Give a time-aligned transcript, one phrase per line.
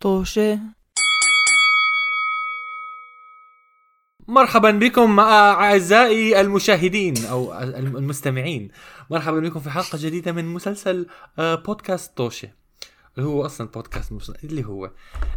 [0.00, 0.58] طوشة
[4.28, 8.68] مرحبا بكم مع أعزائي المشاهدين أو المستمعين.
[9.10, 11.06] مرحبا بكم في حلقة جديدة من مسلسل
[11.38, 12.48] آه، بودكاست طوشه
[13.18, 14.90] اللي هو أصلا بودكاست مش اللي هو.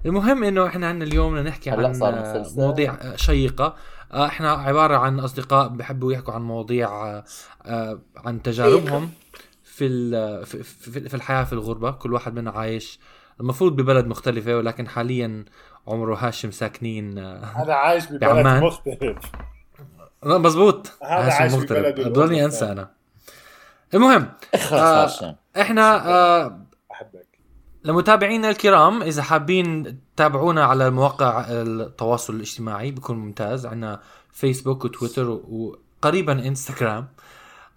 [0.06, 3.76] المهم إنه إحنا عندنا اليوم نحكي عن آه، مواضيع آه، شيقه
[4.12, 7.22] إحنا عبارة عن أصدقاء بحبوا يحكوا عن مواضيع
[8.16, 9.12] عن تجاربهم
[9.64, 9.90] في
[11.08, 11.92] في الحياة في الغربة.
[11.92, 13.00] كل واحد منا عايش
[13.42, 15.46] المفروض ببلد مختلفة ولكن حاليا
[15.88, 18.64] عمر وهاشم ساكنين هذا عايش ببلد بعمان.
[18.64, 19.18] مختلف.
[20.24, 22.08] مزبوط هذا عايش مختلف.
[22.08, 22.92] بضلني أنسى أنا.
[23.94, 24.32] المهم
[24.72, 26.60] آه إحنا آه
[26.92, 27.28] أحبك.
[27.84, 33.66] لمتابعينا الكرام إذا حابين تتابعونا على مواقع التواصل الاجتماعي بيكون ممتاز.
[33.66, 34.00] عندنا
[34.32, 37.08] فيسبوك وتويتر وقريبا انستغرام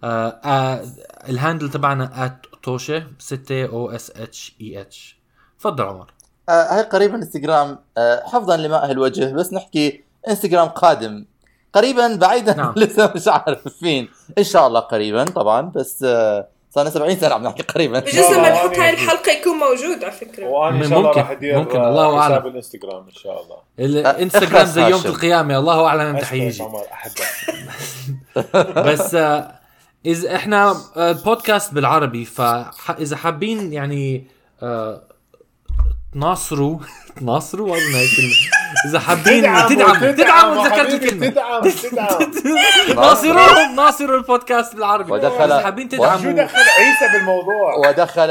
[0.03, 0.83] آه آه
[1.29, 5.16] ال handle تبعنا @توشة 6 أو إس إتش إي إتش.
[5.59, 6.11] تفضل عمر.
[6.49, 11.25] آه هاي قريبا انستغرام آه حفظا لماء الوجه بس نحكي انستغرام قادم.
[11.73, 12.73] قريبا بعيدا نعم.
[12.77, 14.09] لسه مش عارف فين.
[14.37, 17.99] إن شاء الله قريبا طبعا بس آه صار لنا 70 سنة عم نحكي قريبا.
[17.99, 20.47] بجوز لما نحط هاي الحلقة يكون موجود على فكرة.
[20.47, 22.33] وأنا إن شاء الله راح أدير ممكن الله أعلم.
[22.33, 23.57] حساب الانستغرام إن شاء الله.
[24.11, 26.63] الانستغرام زي يوم القيامة الله أعلم إمتى حيجي.
[28.87, 29.51] بس آه
[30.05, 34.27] إذا إحنا البودكاست بالعربي فاذا حابين يعني
[34.63, 35.01] آه
[36.17, 36.79] تناصروا
[37.15, 38.33] تناصروا اظن هاي الكلمة
[38.85, 41.27] إذا حابين تدعموا تدعموا ذكرت الكلمة.
[41.27, 45.11] تدعم تدعم ناصروهم ناصروا البودكاست بالعربي.
[45.11, 46.17] ودخل إذا حابين تدعموا.
[46.17, 48.29] شو دخل عيسى بالموضوع؟ ودخل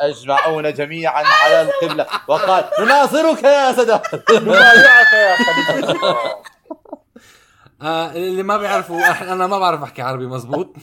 [0.00, 2.06] اجمعون جميعا على القبلة.
[2.28, 6.16] وقال نناصرك يا سادات نبايعك يا خليفة.
[7.82, 10.76] آه اللي ما بيعرفوا أنا ما بعرف أحكي عربي مزبوط.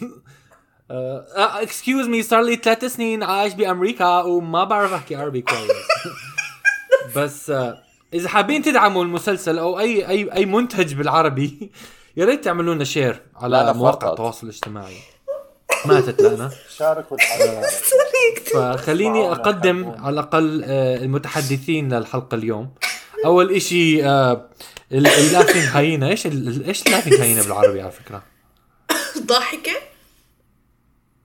[1.36, 5.72] excuse me صار لي ثلاث سنين عايش بأمريكا وما بعرف أحكي عربي كويس.
[7.16, 7.56] بس uh,
[8.14, 11.72] إذا حابين تدعموا المسلسل أو أي أي أي منتج بالعربي
[12.18, 14.98] يا ريت تعملوا لنا share على مواقع التواصل الاجتماعي.
[15.86, 17.18] ماتت لنا شاركوا
[18.54, 22.74] فخليني أقدم على الأقل آه، المتحدثين للحلقة اليوم.
[23.26, 24.50] أول إشي آه،
[24.92, 28.24] اللافين هاينا إيش إيش اللافين هاينا بالعربي على فكرة؟
[29.26, 29.74] ضاحكة؟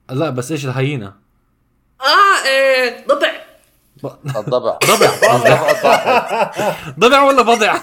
[0.09, 1.13] لا بس إيش الهينة؟
[2.01, 2.31] آه
[4.03, 4.77] ضبع الضبع.
[4.85, 5.09] ضبع
[6.99, 7.75] ضبع ولا بضع؟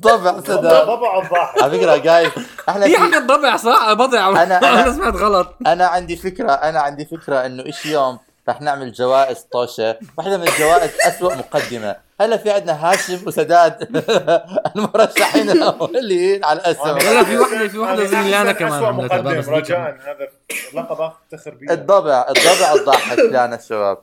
[0.00, 0.84] ضبع صدق.
[0.84, 2.30] ضبع الضاحك على فكرة جاي.
[2.68, 4.42] إحنا هي حق الضبع صح؟ بضع.
[4.42, 5.54] أنا أنا سمعت غلط.
[5.66, 8.18] أنا عندي فكرة أنا عندي فكرة إنه إيش يوم
[8.48, 11.96] رح نعمل جوائز طوشة واحدة من الجوائز اسوء مقدمة.
[12.20, 13.96] هلا في عندنا هاشم وسداد.
[14.76, 19.78] المرشحين الأولين على الاسم لا في وحده في وحده زميلانه كمان عملتها رجاء.
[19.78, 20.28] هذا
[20.74, 23.98] لقب افتخر به الضبع الضبع الضاحك لنا الشباب.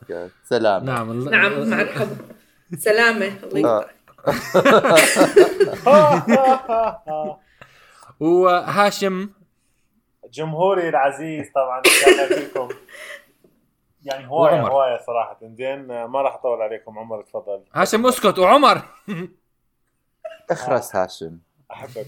[0.50, 0.86] سلام.
[0.86, 2.18] نعم نعم مع الحب.
[2.80, 3.32] سلامة.
[3.44, 3.86] الله
[8.20, 9.30] وهاشم
[10.34, 12.68] جمهوري العزيز طبعا كان لكم
[14.08, 15.38] يعني هواية هواية صراحة.
[15.42, 17.00] زين ما راح أطول عليكم.
[17.00, 17.64] عمر تفضل.
[17.74, 18.82] هاشم اسكت وعمر.
[20.52, 21.38] اخرس هاشم.
[21.72, 22.06] احبك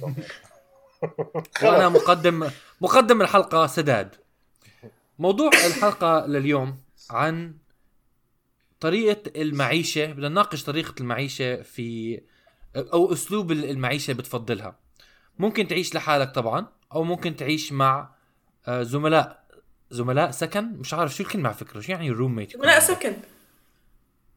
[1.64, 2.50] وأنا مقدم
[2.82, 4.16] مقدم الحلقة سداد.
[5.20, 6.78] موضوع الحلقة لليوم
[7.12, 7.54] عن
[8.80, 12.22] طريقة المعيشة بدنا نناقش طريقة المعيشة في
[12.76, 14.76] أو أسلوب المعيشة بتفضلها.
[15.40, 18.10] ممكن تعيش لحالك طبعا أو ممكن تعيش مع
[18.68, 19.39] آه، زملاء.
[19.92, 23.14] زملاء سكن مش عارف شو الكلمة على فكرة شو يعني روم ميت زملاء سكن.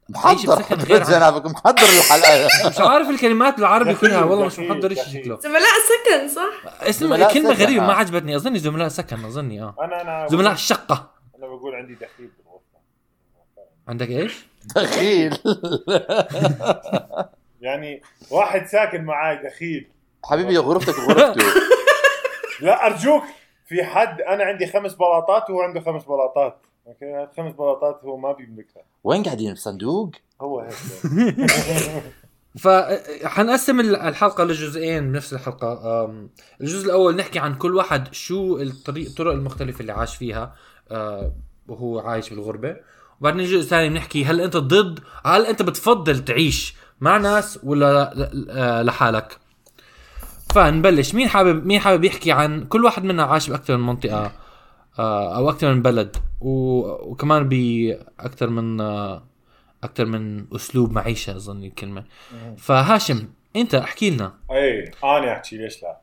[0.08, 2.46] محضر غير جنابك محضر الحلقة.
[2.70, 5.40] مش عارف الكلمات بالعربي كلها والله مش محضر إيش شكله.
[5.40, 9.74] زملاء سكن صح؟ اسم الكلمة غريبة ما عجبتني اظني زملاء سكن أظني آه.
[9.80, 12.78] أنا أنا زملاء الشقه أنا بقول عندي دخيل بالغرفة.
[13.88, 14.34] عندك إيش؟
[14.76, 15.38] دخيل.
[17.60, 19.88] يعني واحد ساكن معاي دخيل.
[20.24, 21.44] حبيبي غرفتك غرفته
[22.60, 23.22] لا أرجوك.
[23.72, 26.56] في حد أنا عندي خمس بلاطات وهو عنده خمس بلاطات.
[26.86, 28.82] أوكي؟ خمس بلاطات هو ما بيملكها.
[29.04, 30.10] وين قاعدين؟ بصندوق؟
[30.40, 30.74] هو هيك.
[32.58, 36.10] فحنقسم الحلقة لجزئين بنفس الحلقة.
[36.60, 40.54] الجزء الأول نحكي عن كل واحد شو الطريق الطرق المختلفة اللي عاش فيها
[40.90, 41.32] آه،
[41.68, 42.76] وهو عايش بالغربة.
[43.20, 48.12] وبعدين الجزء الثاني بنحكي هل أنت ضد؟ هل أنت بتفضل تعيش مع ناس ولا
[48.50, 49.38] آه، لحالك؟
[50.54, 51.14] فنبلش.
[51.14, 54.32] مين حابب مين حابب يحكي عن كل واحد منا عاش باكثر من منطقة
[54.98, 59.22] آه، أو أكثر من بلد وكمان باكثر من آه،
[59.84, 62.04] أكثر من أسلوب معيشة أظن الكلمة.
[62.58, 64.32] فهاشم أنت احكي لنا.
[64.50, 65.96] إي أنا أحكي ليش لا؟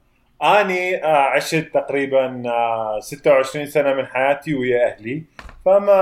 [0.61, 2.43] اني آه، عشت تقريبا
[2.99, 5.23] 26 سنة من حياتي ويا أهلي.
[5.65, 6.01] فما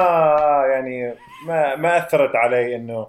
[0.71, 1.13] يعني
[1.47, 3.07] ما ما أثرت علي إنه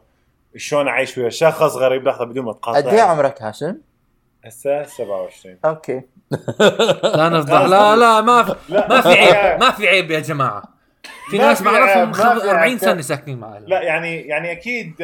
[0.56, 3.76] شلون أعيش ويا شخص غريب لحظة بدون ما تقاطع قد إيه عمرك هاشم؟
[4.44, 6.02] هسه 27 أوكي.
[7.17, 8.88] لا نفضح لا لا ما في لا.
[8.88, 10.62] ما في عيب ما في عيب يا جماعة.
[11.31, 12.79] في ناس بعرفهم عيب، ما خم- في 40 عيب.
[12.79, 14.94] سنة ساكنين معي لا يعني يعني أكيد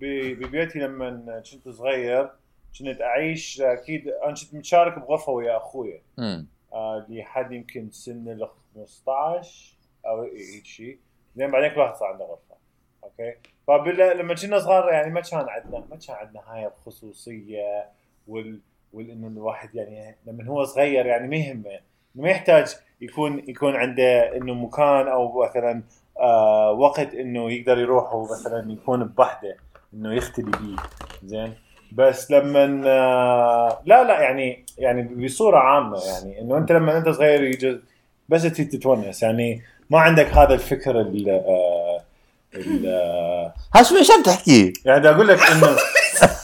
[0.00, 2.30] ببيتي لما كنت صغير
[2.78, 8.48] كنت أعيش أكيد أنا كنت متشارك بغرفة ويا اخويا امم آه، لحد يمكن سن ال
[8.74, 9.76] 15
[10.06, 10.98] أو هيك شيء
[11.36, 12.58] زين بعدين كل واحد صار عنده غرفة.
[13.04, 13.34] أوكي؟
[13.66, 17.84] فلما كنا صغار يعني ما كان عندنا ما كان عندنا هاي الخصوصية.
[18.28, 18.58] وال
[18.92, 21.78] وانه الواحد يعني لما هو صغير يعني ما يهمه.
[22.14, 25.82] ما يحتاج يكون يكون عنده إنه مكان أو مثلا
[26.20, 29.56] آه وقت إنه يقدر يروح ومثلا يكون بوحده
[29.94, 30.76] إنه يختلي بيه.
[31.24, 31.54] زين؟
[31.92, 37.42] بس لما آه لا لا يعني يعني بصورة عامة يعني إنه أنت لما أنت صغير
[37.42, 37.80] يجي
[38.28, 39.22] بس تتونس.
[39.22, 42.00] يعني ما عندك هذا الفكر ال آه
[42.54, 45.76] ال آه هاشم إيش عم تحكي؟ يعني أقول لك إنه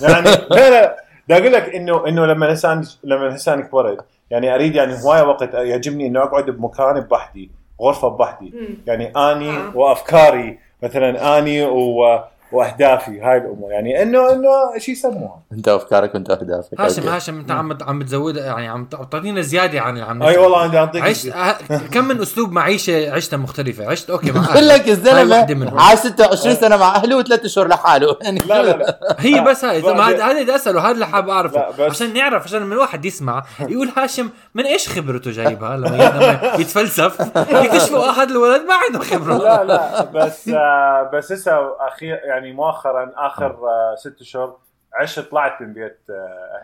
[0.01, 1.04] يعني لا لا.
[1.29, 5.55] بدي أقول لك انه إنه لما الانسان لما الإنسان كبرت يعني أريد يعني هواية وقت
[5.55, 7.51] يعجبني إنه أقعد بمكان بوحدي
[7.83, 8.55] غرفة بوحدي.
[8.87, 9.77] يعني أني آه.
[9.77, 12.25] وأفكاري مثلا أني و...
[12.55, 13.73] واهدافي هاي الأمور.
[13.73, 14.49] يعني إنه إنه
[14.79, 15.41] شو يسموها.
[15.53, 16.81] أنت أفكارك وانت أهدافك.
[16.81, 17.09] هاشم.
[17.09, 20.37] هاشم أنت عم عم بتزود يعني عم تعطينا زيادة عن اللي عم أي.
[20.39, 23.91] والله عندي أعطيك عشت ه- كم من أسلوب معيشة عشتها مختلفة.
[23.91, 24.69] عشت أوكي مع بقول.
[24.69, 25.81] لك الزلمة.
[25.83, 28.17] عاش 26 سنة مع أهله وثلاث اشهر لحاله.
[28.23, 28.99] يعني لا لا لا.
[29.19, 31.85] هي بس هاي هذا هذا بدي أسأله هذا اللي حاب أعرفه.
[31.85, 37.21] عشان نعرف عشان لما الواحد يسمع يقول هاشم من إيش خبرته جايبها؟ لما لما يتفلسف.
[37.65, 39.39] يكتشفوا آه، هذا الولد ما عنده خبرة.
[39.39, 41.53] لا لا بس آه بس هسه
[41.89, 44.57] اخير يعني مؤخرا آخر آه ست اشهر
[44.95, 46.15] عشت طلعت من بيت آه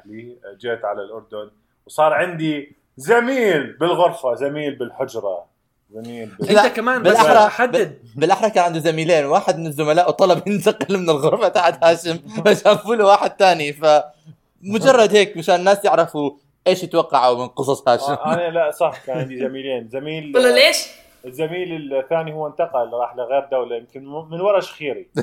[0.06, 1.50] أهلي آه، جيت على الأردن
[1.86, 5.44] وصار عندي زميل بالغرفة زميل بالحجرة
[5.94, 6.58] زميل بال...
[6.58, 7.98] أنت كمان بس بالأحرى- حدد.
[8.16, 13.04] بالأحرى كان عنده زميلين واحد من الزملاء طلب ينتقل من الغرفة تاعت هاشم فشافوا له
[13.06, 16.30] واحد ثاني فمجرد هيك مشان الناس يعرفوا
[16.66, 18.04] إيش يتوقعوا من قصص هاشم.
[18.12, 20.86] آه، أنا لا صح كان عندي زميلين زميل والله ليش؟
[21.26, 25.10] الزميل الثاني هو انتقل راح لغير دولة يمكن من ورا شخيري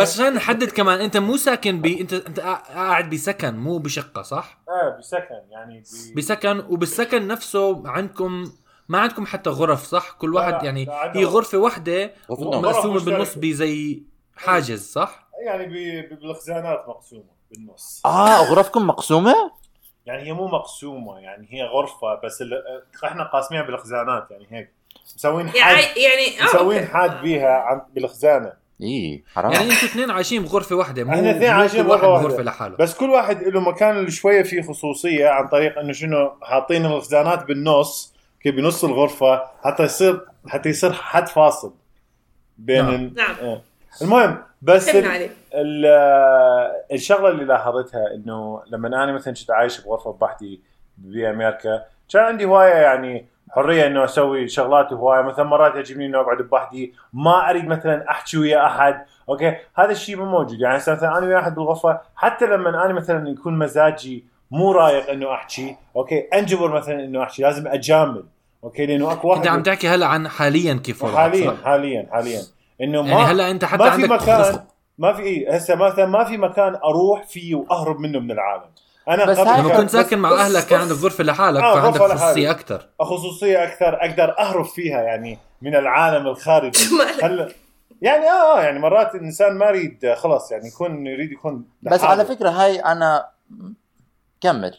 [0.00, 4.22] بس عشان نحدد كمان انت مو ساكن ب انت انت قا- قاعد بسكن مو بشقة
[4.22, 6.16] صح؟ آه بسكن يعني ب...
[6.16, 8.50] بسكن وبالسكن نفسه عندكم
[8.88, 11.34] ما عندكم حتى غرف صح؟ كل لا، واحد يعني لا، هي غرف.
[11.34, 12.14] غرفة واحدة.
[12.30, 13.34] مقسومه بالنص.
[13.38, 14.02] بزي
[14.36, 15.66] حاجز صح؟ يعني
[16.02, 19.34] بالخزانات مقسومة بالنص آه غرفكم مقسومة؟
[20.06, 22.62] يعني هي مو مقسومة يعني هي غرفة بس ال...
[23.04, 24.72] إحنا قاسمينها بالخزانات يعني هيك
[25.16, 26.86] مسوين يعني حد يعني آه، مسوين.
[26.86, 27.80] حد بيها عن...
[27.94, 28.52] بالخزانة
[28.82, 32.18] إي حرام يعني أنتوا اثنين عايشين بغرفة واحدة مو إحنا اثنين عايشين كل واحد بغرفة
[32.18, 32.50] بغرفة واحدة.
[32.50, 36.86] لحاله بس كل واحد له مكان اللي شوية فيه خصوصية عن طريق إنه شنو حاطين
[36.86, 41.74] الخزانات بالنص كي بنص الغرفة حتى يصير حتى يصير حد فاصل
[42.58, 42.94] بين نعم.
[42.94, 43.14] ال...
[43.14, 43.62] نعم إيه.
[44.02, 45.30] المهم بس ال...
[45.54, 45.86] ال-
[46.92, 50.60] الشغلة اللي لاحظتها إنه لما أنا مثلا كنت عايش بغرفة بوحدي
[50.98, 51.82] بامريكا
[52.12, 56.94] كان عندي هواية يعني حرية إنه أسوي شغلات هوايه مثلا مرات يعجبني إنه أقعد بوحدي
[57.12, 60.60] ما أريد مثلا أحكي ويا أحد okay؟ هذا الشيء مو موجود.
[60.60, 65.10] يعني هسه مثلا أنا ويا أحد بالغرفة حتى لما أنا مثلا يكون مزاجي مو رايق
[65.10, 68.24] إنه أحكي okay؟ أنجبر مثلا إنه أحكي لازم أجامل
[68.64, 72.40] أوكي؟ لأنه أكو واحد انت عم تحكي هلا عن حاليا كيف وضعك حاليا؟ حاليا حاليا.
[72.82, 74.60] إنه ما يعني هلا أنت حتى ما في عندك مكان
[74.98, 78.64] ما في إيه هسه مثلا ما في مكان أروح فيه وأهرب منه من العالم
[79.08, 82.00] أنا بس لما كنت ساكن مع بس- أهلك كان بس- عندك غرفة لحالك آه، فعندك
[82.00, 82.50] غرفة خصوصية.
[82.50, 86.84] أكثر خصوصية أكثر أقدر أهرب فيها يعني من العالم الخارجي.
[87.22, 87.48] هلا
[88.02, 92.10] يعني آه آه، يعني مرات الانسان ما يريد خلص يعني يكون يريد يكون بس لحاله.
[92.10, 93.26] على فكرة هاي أنا
[94.40, 94.74] كمل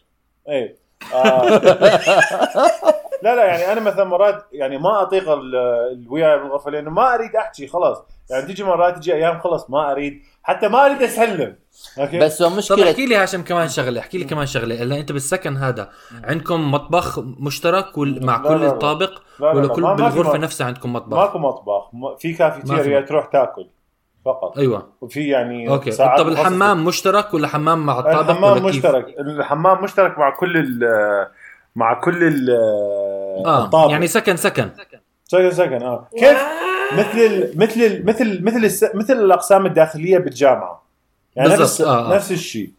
[0.50, 0.75] إيه
[1.13, 1.62] آه.
[3.24, 7.16] لا لا يعني أنا مثلا مرات يعني ما أطيق ال- ال- وياي بالغرفه لأنه ما
[7.16, 7.98] أريد أحكي خلاص.
[8.30, 10.22] يعني تيجي مرات تجي أيام خلص ما أريد.
[10.44, 11.56] حتى ما أريد أسلم.
[12.00, 14.84] okay؟ بس هو طب مشكله احكي لي هاشم كمان شغلة احكي لي كمان شغلة.
[14.84, 15.90] إلا أنت بالسكن هذا
[16.24, 18.68] عندكم مطبخ مشترك وال- مع لا، كل لا، لا.
[18.72, 19.10] الطابق؟
[19.40, 21.90] لا، لا، ولا لا، كل بالغرفة نفسها عندكم مطبخ؟ ماكو مطبخ.
[21.94, 23.01] ما- في كافيتيريا.
[23.01, 23.68] تروح تاكل
[24.25, 24.58] فقط.
[24.58, 24.88] أيوه.
[25.01, 25.91] وفي يعني okay.
[25.92, 26.42] ساعات طب مخصصة.
[26.42, 29.06] الحمام مشترك ولا حمام مع الطابق الحمام ولا كيف؟ مشترك.
[29.20, 31.28] الحمام مشترك مع كل ال
[31.75, 32.18] مع كل
[33.46, 34.70] آه الطابق يعني سكن سكن.
[35.28, 36.08] سكن سكن آه.
[36.20, 36.38] كيف
[36.94, 40.84] مثل ال مثل ال مثل مثل الس مثل الأقسام الداخلية بالجامعة؟
[41.36, 42.16] يعني نفس آه، آه.
[42.16, 42.72] نفس الشيء.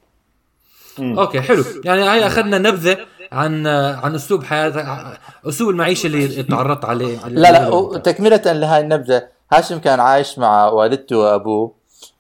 [0.99, 1.19] مم.
[1.19, 1.65] okay حلو.
[1.85, 2.99] يعني هاي أخذنا نبذة
[3.33, 5.19] عن عن أسلوب حياة
[5.49, 9.29] أسلوب المعيشة اللي تعرضت عليه لا لا تكملة لهاي النبذة.
[9.53, 11.75] هاشم كان عايش مع والدته وأبوه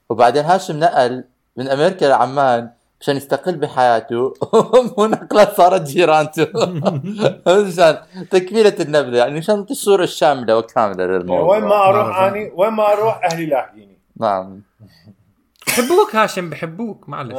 [0.08, 1.24] وبعدين هاشم نقل
[1.56, 2.70] من أمريكا لعمان.
[3.02, 4.34] مشان يستقل بحياته.
[4.98, 6.46] ونقلت صارت جيرانته.
[7.66, 7.98] مشان
[8.30, 11.56] تكملة النبذة يعني مشان نعطي الصورة الشاملة وكاملة للموضوع.
[11.56, 13.98] وين ما أروح اني وين ما أروح أهلي لاحقيني.
[14.16, 14.62] نعم.
[15.66, 17.08] بحبوك هاشم بحبوك.
[17.08, 17.38] معلش.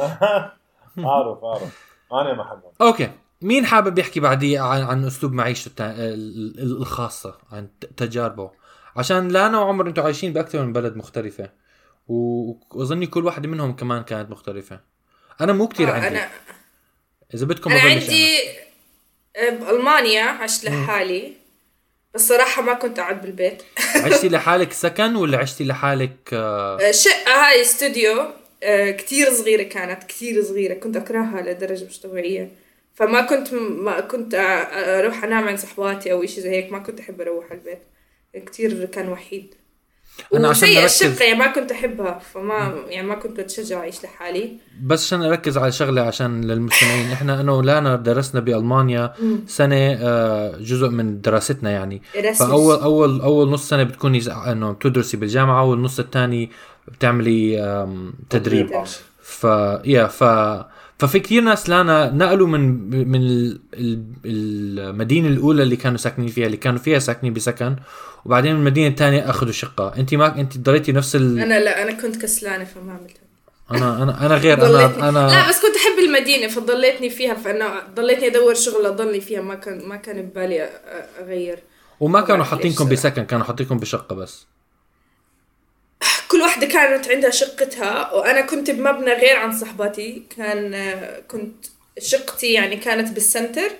[0.98, 1.86] أعرف أعرف.
[2.12, 2.72] أنا ما أحبهم.
[2.80, 3.10] أوكي.
[3.42, 8.50] مين حابب يحكي بعدية عن عن أسلوب معيشته التا- ال- ال- الخاصة عن ت- تجاربه؟
[8.96, 11.50] عشان لانا وعمر أنتم عايشين بأكثر من بلد مختلفة.
[12.08, 14.93] وأظني كل واحدة منهم كمان كانت مختلفة.
[15.40, 16.06] أنا مو كثير آه، عندي.
[16.08, 16.28] أنا
[17.34, 18.38] إذا بدكم أنا عندي
[19.36, 21.32] آه، بالمانيا عشت لحالي.
[22.14, 23.62] بس صراحة ما كنت أقعد بالبيت.
[23.96, 24.04] أنا.
[24.14, 28.24] عشتي لحالك سكن ولا عشتي لحالك آه، آه، شقة هاي استوديو
[28.62, 30.74] آه، كتير صغيرة كانت كتير صغيرة.
[30.74, 32.50] كنت أكرهها لدرجة مش طبيعية.
[32.94, 36.72] فما كنت ما كنت أ- أروح أنام عند صحباتي أو شيء زي هيك.
[36.72, 37.82] ما كنت أحب أروح على البيت.
[38.48, 39.54] كتير كان وحيد.
[40.34, 44.56] أنا عشان أركز- الشقة يعني ما كنت أحبها فما يعني ما كنت بتشجع أعيش لحالي.
[44.82, 47.12] بس عشان اركز على شغلة عشان للمستمعين.
[47.12, 49.12] إحنا أنا ولانا درسنا بألمانيا
[49.46, 52.02] سنة آه، جزء من دراستنا يعني.
[52.38, 56.50] فاول اول أول نص سنة بتكوني إنه بتدرسي بالجامعة والنص الثاني
[56.88, 57.56] بتعملي
[58.30, 58.70] تدريب.
[59.22, 59.44] ف
[59.84, 60.24] يا ف
[60.98, 62.60] ففي كثير ناس لانا نقلوا من
[63.08, 67.76] من ال- ال- المدينة الأولى اللي كانوا ساكنين فيها اللي كانوا فيها ساكنين بسكن
[68.24, 69.92] وبعدين من المدينة الثانية أخذوا شقة.
[69.96, 71.38] أنت ما أنت ضليتي نفس ال...
[71.38, 73.24] أنا لا أنا كنت كسلانة فما عملتها.
[73.70, 78.26] أنا أنا أنا غير أنا أنا لا بس كنت أحب المدينة فضليتني فيها فانه ضليتني
[78.26, 80.68] أدور شغل أضلني فيها ما كان ما كان ببالي
[81.22, 81.58] أغير.
[82.00, 82.88] وما كانوا حاطينكم.
[82.88, 84.46] بسكن كانوا حاطينكم بشقة بس.
[86.34, 91.66] كل واحدة كانت عندها شقتها وأنا كنت بمبنى غير عن صحباتي كان آه، كنت
[91.98, 93.70] شقتي يعني كانت بالسنتر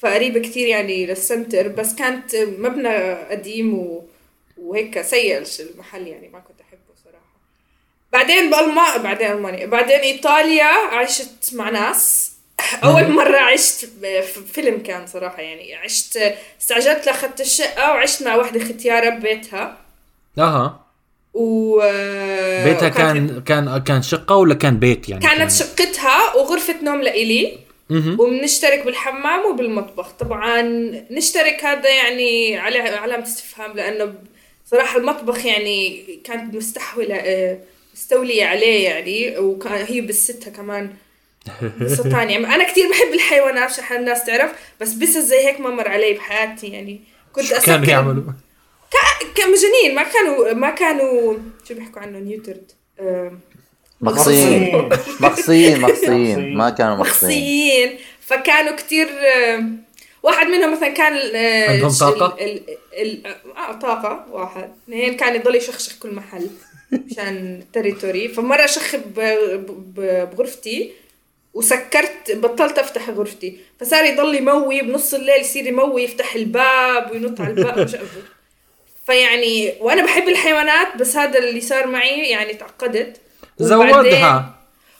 [0.00, 4.04] فقريبة كتير يعني للسنتر بس كانت مبنى قديم و...
[4.58, 7.34] وهيك سيء المحل يعني ما كنت أحبه صراحة.
[8.12, 12.32] بعدين بألمانيا بعدين ألمانيا بعدين إيطاليا عشت مع ناس.
[12.84, 13.88] أول مرة عشت
[14.52, 15.74] فيلم كان صراحة يعني.
[15.74, 19.78] عشت استعجلت لأخذت الشقة وعشت مع واحدة ختيارة ببيتها.
[20.38, 20.83] أها.
[21.34, 21.76] و
[22.64, 27.58] بيتها وكانت- كان كان كان شقة ولا كان بيت يعني؟ كانت شقتها وغرفة نوم لإلي.
[28.18, 30.10] وبنشترك بالحمام وبالمطبخ.
[30.12, 30.62] طبعا
[31.10, 34.14] نشترك هذا يعني على علامة استفهام لأنه
[34.70, 37.58] صراحة المطبخ يعني كانت مستحولة آه،
[37.94, 40.90] مستولية عليه يعني وكان هي بستها كمان
[42.02, 45.88] ثانية يعني أنا كتير بحب الحيوانات عشان الناس تعرف بس بس زي هيك ما مر
[45.88, 47.00] علي بحياتي يعني.
[47.32, 48.22] كنت شو كانوا يعملوا؟
[49.36, 51.34] كان مجانين ما كانوا ما كانوا
[51.68, 52.72] شو بيحكوا عنه نيوترد
[54.00, 54.88] مقصيين
[55.20, 59.64] مقصيين مقصيين ما كانوا مقصيين فكانوا كتير آه،
[60.22, 62.62] واحد منهم مثلا كان آه، عندهم طاقة؟ ال
[62.98, 64.70] ال ال آه طاقة واحد.
[64.84, 66.50] اثنين كان يضل يشخشخ كل محل
[66.92, 69.20] مشان تريتوري فمرة شخ ب-
[69.94, 70.92] ب- بغرفتي
[71.54, 73.56] وسكرت بطلت أفتح غرفتي.
[73.80, 78.08] فصار يضل يموي بنص الليل يصير يموي يفتح الباب وينط على الباب.
[79.06, 83.16] فيعني وأنا بحب الحيوانات بس هذا اللي صار معي يعني تعقدت
[83.58, 84.54] زودها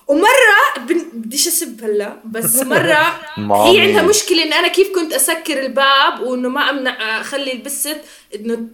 [0.08, 3.20] ومرة بن- بديش أسب هلا بس مرة.
[3.66, 7.96] هي عندها مشكلة إن أنا كيف كنت أسكر الباب وإنه ما أمنع أخلي البست
[8.34, 8.66] إنه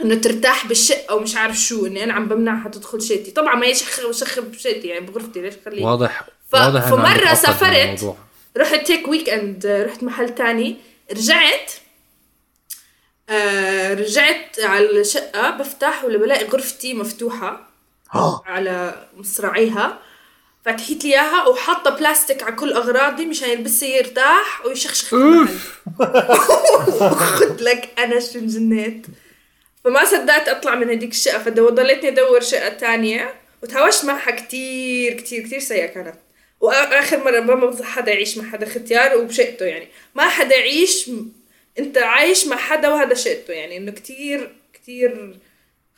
[0.00, 4.10] إنه ترتاح بالشقة ومش عارف شو إني أنا عم بمنعها تدخل شيتي طبعا ما يشخ
[4.10, 8.14] شخ بشيتي يعني بغرفتي ليش خليه واضح ف- واضح من سافرت.
[8.56, 10.76] رحت هيك ويك اند رحت محل تاني
[11.12, 11.72] رجعت
[13.30, 17.68] آه رجعت على الشقة بفتح ولا بلاقي غرفتي مفتوحة
[18.46, 19.98] على مصراعيها.
[20.64, 25.08] فتحيت لي إياها وحاطة بلاستيك على كل أغراضي مشان يلبسها يرتاح ويشخشخ
[27.38, 29.06] خد لك أنا شو انجنيت
[29.84, 33.34] فما صدقت أطلع من هديك الشقة فضليتني أدور شقة تانية.
[33.62, 36.14] وتهاوشت معها كتير كتير كتير سيئة كانت.
[36.60, 39.88] واخر مرة ما بنصح حدا يعيش مع حدا ختيار وبشقته يعني.
[40.14, 41.10] ما حدا يعيش
[41.78, 45.38] انت عايش مع حدا وهذا شقته يعني إنه كتير كتير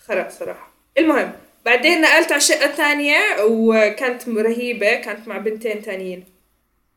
[0.07, 0.73] خرا صراحة.
[0.99, 1.33] المهم
[1.65, 6.25] بعدين نقلت على شقة تانية وكانت رهيبة كانت مع بنتين تانيين.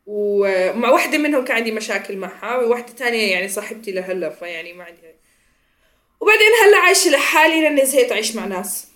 [0.06, 5.00] ومع واحدة منهم كان عندي مشاكل معها وواحدة تانية يعني صاحبتي لهلا فيعني ما عندي.
[6.20, 8.88] وبعدين هلا عايشة لحالي لأني زهقت أعيش مع ناس.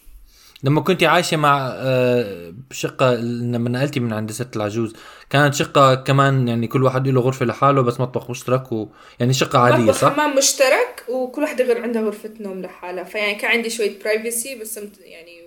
[0.64, 4.96] لما كنت عايشة مع آه، شقه لما نقلتي من عند ست العجوز
[5.30, 8.88] كانت شقة كمان يعني كل واحد له غرفة لحاله بس مطبخ مشترك و
[9.20, 13.36] يعني شقة عادية مطبخ صح؟ حمام مشترك وكل واحدة غير عندها غرفة نوم لحالها فيعني
[13.36, 15.42] كان عندي شوية برايفسي بس يعني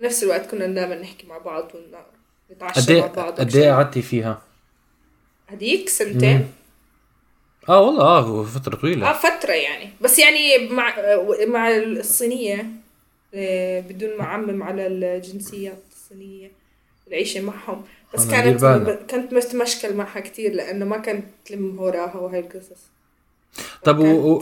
[0.00, 1.72] نفس الوقت كنا دائما نحكي مع بعض
[2.50, 4.42] ونتعشى إيه مع بعض قد إيه قعدتي فيها؟
[5.48, 6.50] هديك سنتين؟
[7.68, 9.10] آه والله آه فترة طويلة.
[9.10, 9.90] آه فترة يعني.
[10.00, 10.94] بس يعني مع
[11.46, 12.60] مع الصينية.
[12.60, 12.81] آه،
[13.88, 16.50] بدون ما أعمم على الجنسيات الصينية
[17.08, 17.84] العيشة معهم.
[18.14, 18.60] بس كانت.
[19.08, 22.92] كانت متمشكل معها كثير لأنه ما كانت تلم وراها وهي القصص.
[23.84, 24.38] طب و...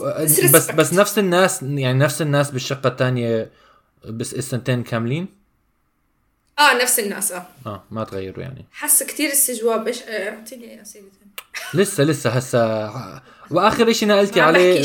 [0.53, 3.51] بس بس نفس الناس يعني نفس الناس بالشقة الثانية
[4.05, 5.27] بس السنتين كاملين؟
[6.59, 7.45] آه نفس الناس آه.
[7.65, 8.65] آه ما تغيروا يعني.
[8.71, 11.05] حاسه كثير استجواب إيش آه، أعطيني أسئلة.
[11.73, 14.81] لسه لسه هسه وآخر شيء نقلتي عليه.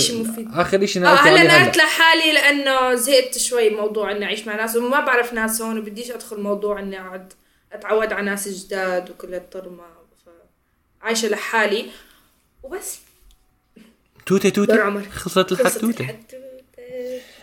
[0.54, 4.56] آخر شيء نقلتي هلا عليه هلا نقلت لحالي لأنه زهقت شوي موضوع إني أعيش مع
[4.56, 7.32] ناس وما بعرف ناس هون وبديش أدخل موضوع إني أقعد
[7.72, 9.84] أتعود على ناس جداد وكل الطرمه.
[11.02, 11.86] عايشة لحالي
[12.62, 12.98] وبس
[14.26, 15.02] توتة توتة عمر.
[15.02, 15.52] خلصت.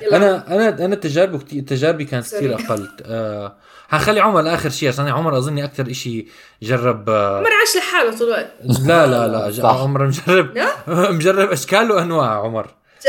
[0.02, 0.18] يلا.
[0.18, 2.56] أنا أنا أنا تجاربي كتير تجاربي كانت كثير.
[2.56, 3.58] أقل آه
[3.90, 6.28] حنخلي عمر لاخر شيء عشان عمر أظني أكثر شيء
[6.62, 8.48] جرب آه عمر عاش لحاله طول الوقت
[8.86, 9.68] لا لا لا.
[9.82, 10.58] عمر مجرب؟
[11.16, 12.68] مجرب أشكال وأنواع عمر؟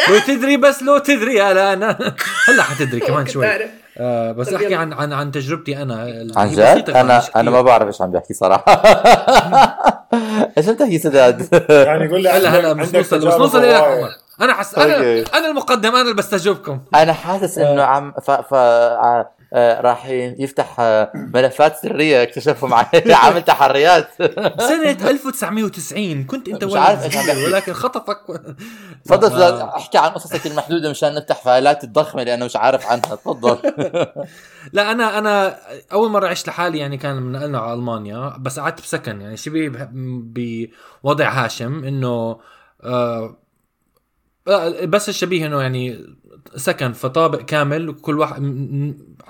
[0.09, 1.99] لو تدري بس لو تدري يا لا أنا
[2.49, 3.47] هلا حتدري كمان شوي.
[3.99, 4.75] آه بس أحكي.
[4.75, 5.95] عن عن عن تجربتي أنا
[6.37, 7.51] عن جد أنا أنا.
[7.51, 8.83] ما بعرف إيش عم بحكي صراحة
[10.59, 13.75] إيش عم تحكي سداد يعني يقول لي هلا هلا بس نوصل بس نوصل إلى.
[13.75, 14.09] عمر
[14.41, 15.25] أنا حس أنا.
[15.35, 18.55] أنا المقدم أنا اللي بستجوبكم أنا حاسس إنه عم ف, ف...
[19.57, 20.07] آه، راح
[20.39, 22.75] يفتح آه، ملفات سرية اكتشفهم
[23.23, 24.09] عامل تحريات
[24.61, 27.17] سنة 1990 كنت أنت مش عارف.
[27.47, 28.19] ولكن خطفك
[29.05, 29.61] تفضل.
[29.61, 33.59] أحكي عن قصصك المحدودة مشان نفتح فايلات الضخمة لأنه مش عارف عنها تفضل
[34.73, 35.57] لا أنا أنا
[35.93, 40.69] أول مرة عشت لحالي يعني كان نقلنا على ألمانيا بس قعدت بسكن يعني شبه ب-
[41.05, 42.39] بوضع هاشم إنه
[42.85, 43.37] آه
[44.49, 46.07] آه، بس الشبيه إنه يعني
[46.57, 48.35] سكن في طابق كامل وكل واحد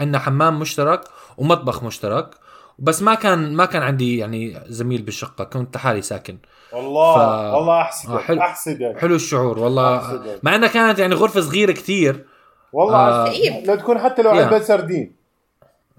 [0.01, 1.01] عندنا حمام مشترك
[1.37, 2.31] ومطبخ مشترك
[2.79, 6.39] بس ما كان ما كان عندي يعني زميل بالشقة كنت لحالي ساكن
[6.73, 8.41] والله ف- والله آه، احسدك حلو.
[8.41, 10.41] أحسدك حلو الشعور والله أحسدك.
[10.43, 12.27] مع إنها كانت يعني غرفة صغيرة كتير
[12.73, 13.61] والله آه.
[13.65, 14.31] لو تكون حتى لو.
[14.31, 15.17] علبه سردين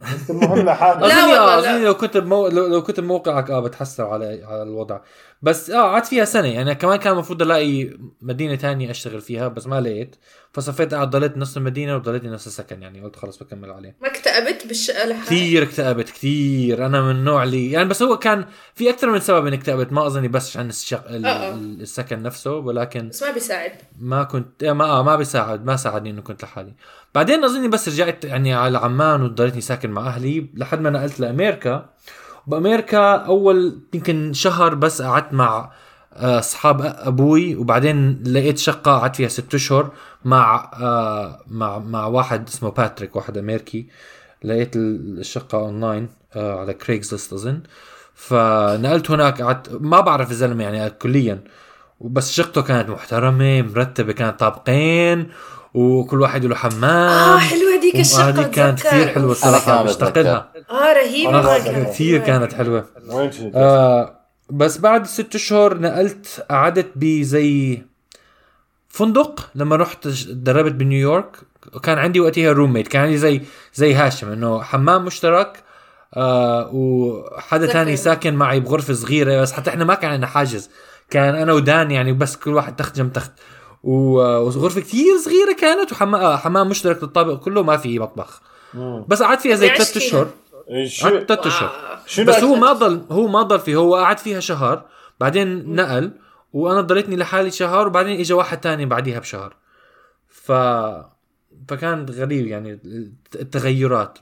[0.02, 1.84] بس المهم لحالك لا والله لا.
[1.86, 2.48] لو كنت بمو...
[2.48, 5.00] لو, لو كنت بموقعك آه بتحسر على على الوضع.
[5.42, 6.48] بس آه قعدت فيها سنة.
[6.48, 10.16] يعني كمان كان المفروض ألاقي مدينة تانية أشتغل فيها بس ما لقيت.
[10.54, 13.96] فصفيت قاعد ضليت نص المدينة وضليت نص السكن يعني قلت خلص بكمل عليه.
[14.02, 18.46] ما اكتئبت بالشقة لحالي؟ كثير اكتئبت كثير أنا من النوع اللي يعني بس هو كان
[18.76, 19.91] في أكثر من سبب إني اكتئبت.
[19.93, 21.10] ما أظني بس عن الشق...
[21.10, 21.54] ال- آه، آه.
[21.54, 23.72] السكن نفسه ولكن بس ما بيساعد.
[24.00, 26.74] ما كنت إيه ما آه ما بيساعد ما ساعدني إنه كنت لحالي.
[27.15, 31.86] بعدين أظني بس رجعت يعني على عمان وضليتني ساكن مع أهلي لحد ما نقلت لأمريكا.
[32.47, 35.71] بأمريكا أول يمكن شهر بس قعدت مع
[36.13, 39.91] آه، أصحاب أبوي وبعدين لقيت شقة قعدت فيها ست أشهر
[40.25, 43.88] مع آه، مع مع واحد اسمه باتريك واحد أمريكي.
[44.43, 47.60] لقيت ال- الشقة أونلاين آه، على Craigslist أظن.
[48.13, 51.43] فنقلت هناك قعدت ما بعرف الزلمة يعني كليا.
[52.01, 55.30] بس شقته كانت محترمة مرتبة كانت طابقين.
[55.76, 56.84] وكل واحد له حمام.
[56.84, 58.84] آه حلوة هذيك الشقة هذه كانت.
[58.84, 60.18] كثير حلوة الصراحة مشتاق.
[60.18, 62.86] لها آه رهيبة كثير كانت حلوة.
[63.56, 67.82] آه بس بعد ست أشهر نقلت قعدت بزي
[68.90, 69.50] فندق.
[69.56, 71.38] لما رحت تدربت بنيويورك
[71.84, 73.42] كان عندي وقتها روم ميت كان عندي زي
[73.74, 75.64] زي هاشم إنه حمام مشترك.
[76.14, 77.66] آه وحدا.
[77.66, 80.70] تاني ساكن معي بغرفة صغيرة بس حتى إحنا ما كان عندنا حاجز.
[81.10, 83.32] كان أنا ودان يعني بس كل واحد تخت جنب تخت.
[83.86, 88.41] وغرفة كثير صغيرة كانت وحمام حمام مشترك للطابق كله ما في مطبخ.
[88.74, 89.06] مم.
[89.08, 89.98] بس قعدت فيها زي ثلاث.
[89.98, 90.28] أشهر.
[90.69, 91.98] إيه، قعدت ثلاث اشهر واو.
[92.06, 93.76] شنو بس هو ما ضل هو ما ضل فيه.
[93.76, 94.86] هو قعد فيها شهر
[95.19, 96.12] بعدين نقل
[96.54, 99.56] وأنا ضليتني لحالي شهر وبعدين اجى واحد تاني بعديها بشهر.
[100.28, 100.52] ف
[101.67, 102.80] فكان غريب يعني
[103.36, 104.17] التغيرات.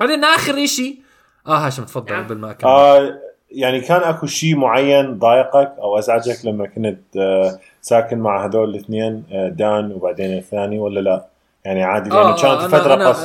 [0.00, 1.02] بعدين آخر اشي
[1.46, 2.24] آه هاشم تفضل نعم.
[2.24, 2.70] قبل ما أكمل.
[2.70, 3.20] آه
[3.56, 9.24] يعني كان اكو شيء معين ضايقك أو ازعجك لما كنت آه ساكن مع هذول الاثنين
[9.32, 11.26] آه دان وبعدين الثاني ولا لا؟
[11.64, 13.24] يعني عادي لأنه آه كانت آه فترة أنا قص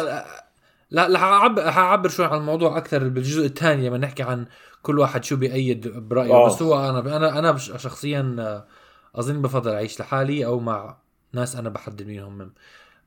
[0.91, 4.45] لا لا حعبر, حعبر شوي عن الموضوع أكثر بالجزء الثاني لما نحكي عن
[4.81, 6.45] كل واحد شو بيأيد برأيه.
[6.45, 8.63] بس هو أنا أنا أنا شخصيا
[9.15, 10.97] أظن بفضل أعيش لحالي أو مع
[11.33, 12.53] ناس أنا بحدد مين هم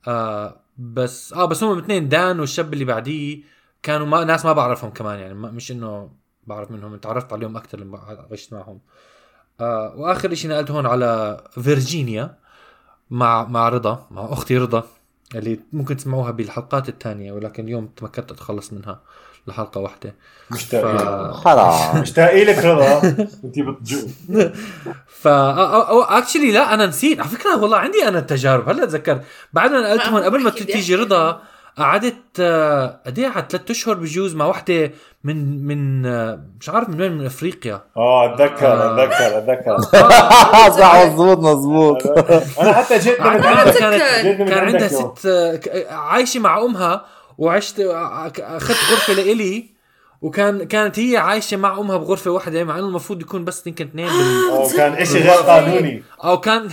[0.07, 3.43] آه بس آه بس هم الاثنين دان والشاب اللي بعديه
[3.83, 6.09] كانوا ما ناس ما بعرفهم كمان يعني مش إنه
[6.47, 8.79] بعرف منهم تعرفت عليهم أكثر لما عشت معهم.
[9.59, 12.35] آه وآخر شيء نقلت هون على فيرجينيا
[13.09, 14.83] مع مع رضا مع أختي رضا
[15.35, 18.99] اللي ممكن تسمعوها بالحلقات الثانية ولكن اليوم تمكنت أتخلص منها
[19.47, 20.15] لحلقة واحدة.
[20.51, 20.83] مشتاق
[21.43, 21.97] ف...
[22.01, 23.01] مشتاق لك رضا.
[23.43, 24.07] انت بتجو.
[25.07, 27.19] ف اكشلي لا أنا نسيت.
[27.19, 28.69] على فكرة والله عندي أنا التجارب.
[28.69, 30.23] هلا تذكرت بعد ما نقلت هون.
[30.23, 30.95] قبل ما تيجي.
[30.95, 31.41] رضا
[31.77, 34.91] قعدت آه، قد إيه قعدت؟ ثلاث أشهر بجوز مع وحدة
[35.23, 37.81] من من آه، مش عارف من وين من أفريقيا.
[37.97, 39.03] آه أتذكر آه.
[39.03, 39.77] أتذكر أتذكر.
[40.79, 41.97] صح مضبوط مضبوط
[42.61, 43.77] أنا حتى جيت من عندها عندك.
[43.77, 44.01] كانت
[44.37, 45.13] كان عندك عندها يوم.
[45.15, 45.27] ست
[45.89, 47.05] عايشة مع أمها
[47.37, 49.75] وعشت أخذت غرفة لإلي
[50.21, 54.07] وكان كانت هي عايشة مع أمها بغرفة واحدة مع إنه المفروض يكون بس يمكن اثنين
[54.07, 54.49] بال...
[54.57, 56.03] أو كان إشي غير قانوني.
[56.23, 56.69] أو كان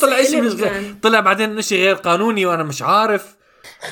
[0.00, 0.94] طلع شيء مش غير.
[1.02, 3.37] طلع بعدين شيء غير قانوني وأنا مش عارف.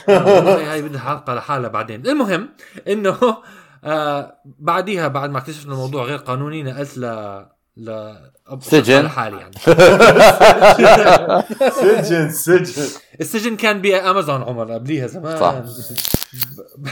[0.08, 2.48] هاي بدها حلقة لحالها بعدين المهم
[2.88, 3.16] إنه
[3.84, 7.04] آه بعديها بعد ما اكتشفنا الموضوع غير قانوني نقلت ل
[7.76, 8.14] ل
[8.60, 9.02] سجن.
[9.04, 9.54] لحالي يعني
[11.80, 12.88] سجن سجن
[13.20, 15.54] السجن كان بامازون عمر قبليها زمان صح.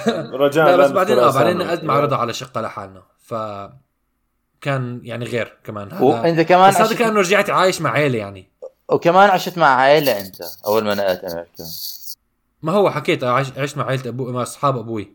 [0.44, 1.30] رجاء لا بس بعدين آه.
[1.33, 3.35] بعدين نقلت مع رضا على شقة لحالنا ف
[4.61, 6.94] كان يعني غير كمان هذا وإنت كمان بس هذا.
[6.94, 8.50] كانه رجعت عايش مع عيلة يعني
[8.88, 11.64] وكمان عشت مع عائله أنت أول ما نقلت أمريكا
[12.64, 15.12] ما هو حكيت عايش عشت مع عيلة أبوي مع أصحاب أبوي.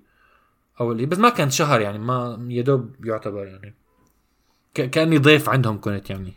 [0.82, 3.76] اول بس ما كان شهر يعني ما يا دوب يعتبر يعني.
[4.74, 6.34] ك- كأني ضيف عندهم كنت يعني.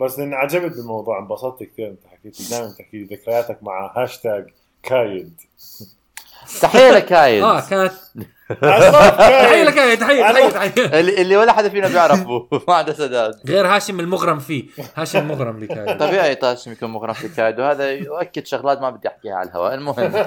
[0.00, 4.46] بس لأن عجبت بالموضوع انبسطت كثير انت حكيت لي دائما تحكي لي ذكرياتك مع هاشتاج
[4.82, 5.40] كايد.
[6.62, 7.42] تحية لكايد.
[7.42, 7.92] آه كانت
[8.48, 11.00] تحية لك تحية تحية تحية.
[11.00, 12.48] اللي, اللي ولا حدا فينا بيعرفه.
[12.68, 13.40] ما عنده سداد.
[13.48, 14.64] غير هاشم المغرم فيه.
[14.96, 19.34] هاشم مغرم لكايد طبيعي هاشم يكون مغرم في كايد وهذا يؤكد شغلات ما بدي أحكيها
[19.34, 19.74] على الهواء.
[19.74, 20.12] المهم.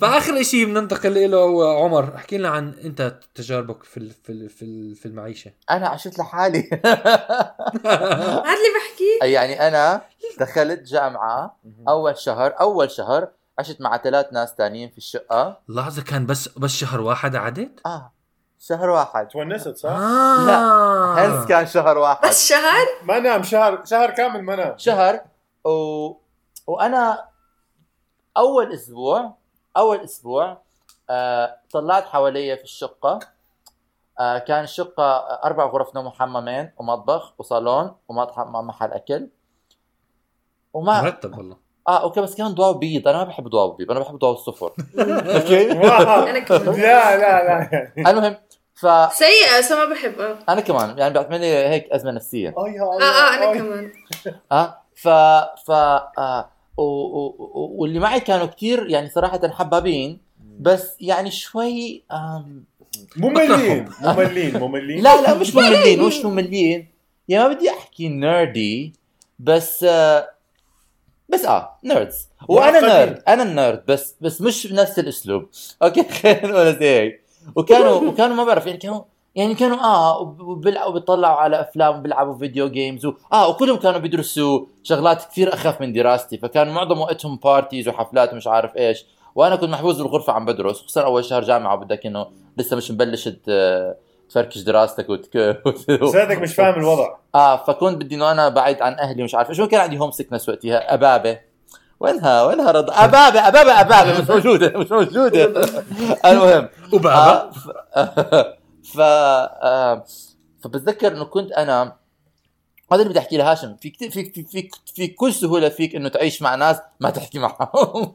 [0.00, 2.14] فآخر شيء بننتقل له هو عمر.
[2.16, 5.50] احكي لنا عن أنت تجاربك في ال- في ال- في في المعيشة.
[5.70, 6.68] أنا عشت لحالي.
[6.84, 9.18] هذا اللي بحكي.
[9.32, 10.02] يعني أنا
[10.38, 11.56] دخلت جامعة
[11.88, 13.28] أول شهر أول شهر
[13.60, 15.60] عشت مع ثلاث ناس تانيين في الشقة.
[15.68, 18.12] لحظة كان بس بس شهر واحد عدت؟ آه
[18.58, 19.28] شهر واحد.
[19.28, 20.46] تونست صح؟ آه.
[20.46, 20.58] لا،
[21.26, 22.28] هنس كان شهر واحد.
[22.28, 24.78] بس شهر؟ ما نام شهر شهر كامل ما نام.
[24.78, 25.20] شهر
[25.64, 25.70] و...
[26.66, 27.28] وأنا
[28.36, 29.36] أول أسبوع
[29.76, 30.62] أول أسبوع
[31.10, 33.18] آه طلعت حواليا في الشقة.
[34.18, 39.28] آه كان الشقة أربع غرف نوم وحمامين ومطبخ وصالون ومطعم محل أكل.
[40.72, 41.56] وما مرتب والله.
[41.88, 43.08] آه أوكي بس كان ضوء بيض.
[43.08, 43.90] أنا ما بحب ضوء بيض.
[43.90, 44.72] أنا بحب ضوء الصفر.
[46.40, 46.74] كمان.
[46.80, 47.92] لا لا لا.
[48.10, 48.36] المهم
[48.74, 50.98] فانا سيئة بس ما بحبها كمان.
[50.98, 52.54] يعني بيعمل لي هيك أزمة نفسية.
[52.58, 52.96] آه يا آه
[53.36, 53.54] أنا آه.
[53.54, 53.92] كمان.
[54.52, 55.08] آه ف
[55.66, 56.82] ف آه و...
[56.82, 57.26] و...
[57.38, 60.20] و- واللي معي كانوا كتير يعني صراحة حبابين
[60.60, 62.64] بس يعني شوي آم...
[63.16, 63.88] مملين.
[64.00, 65.02] مملين مملين.
[65.02, 66.88] لا لا مش مملين مش مملين.
[67.28, 68.92] يعني ما بدي أحكي nerdy
[69.38, 70.30] بس آه
[71.32, 72.80] بس آه nerds وأنا.
[72.80, 75.46] nerd أنا ال nerd بس بس مش بنفس الأسلوب.
[75.82, 77.24] okay؟ خلينا نقول زي هيك.
[77.56, 79.00] وكانوا وكانوا ما بعرف يعني كانوا
[79.34, 83.14] يعني كانوا آه وب- وبيلعبوا بيطلعوا على أفلام وبيلعبوا video games و...
[83.32, 86.38] آه وكلهم كانوا بيدرسوا شغلات كثير أخف من دراستي.
[86.38, 89.06] فكان معظم وقتهم parties وحفلات ومش عارف إيش.
[89.34, 93.28] وأنا كنت محبوس بالغرفة عم بدرس خصوصا أول شهر جامعة بدك إنه لسه مش مبلش
[93.28, 93.96] ت-
[94.30, 95.62] تفركش دراستك وتك...
[96.12, 97.14] سيدك مش فاهم الوضع.
[97.34, 99.60] آه فكنت بدي إنه أنا بعيد عن أهلي ومش عارف إيش.
[99.60, 101.40] كان عندي homesickness وقتها؟ أبابة.
[102.00, 104.20] وينها؟ وينها رضا أبابة أبابة أبابة.
[104.22, 105.44] مش موجودة مش موجودة.
[106.30, 106.68] المهم.
[106.92, 107.68] وبابا آه ف...
[108.94, 109.00] ف...
[109.00, 110.04] آه
[110.62, 112.00] فبتذكر إنه كنت أنا
[112.92, 113.76] هذا اللي بدي أحكي لهاشم.
[113.76, 117.38] في كتير في في في, في كل سهولة فيك إنه تعيش مع ناس ما تحكي
[117.38, 118.14] معهم.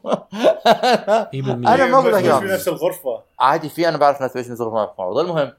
[1.66, 2.40] أنا ما لا.
[2.40, 3.22] في نفس الغرفة.
[3.40, 5.52] عادي في أنا بعرف ناس نزغف مع بعض المهم.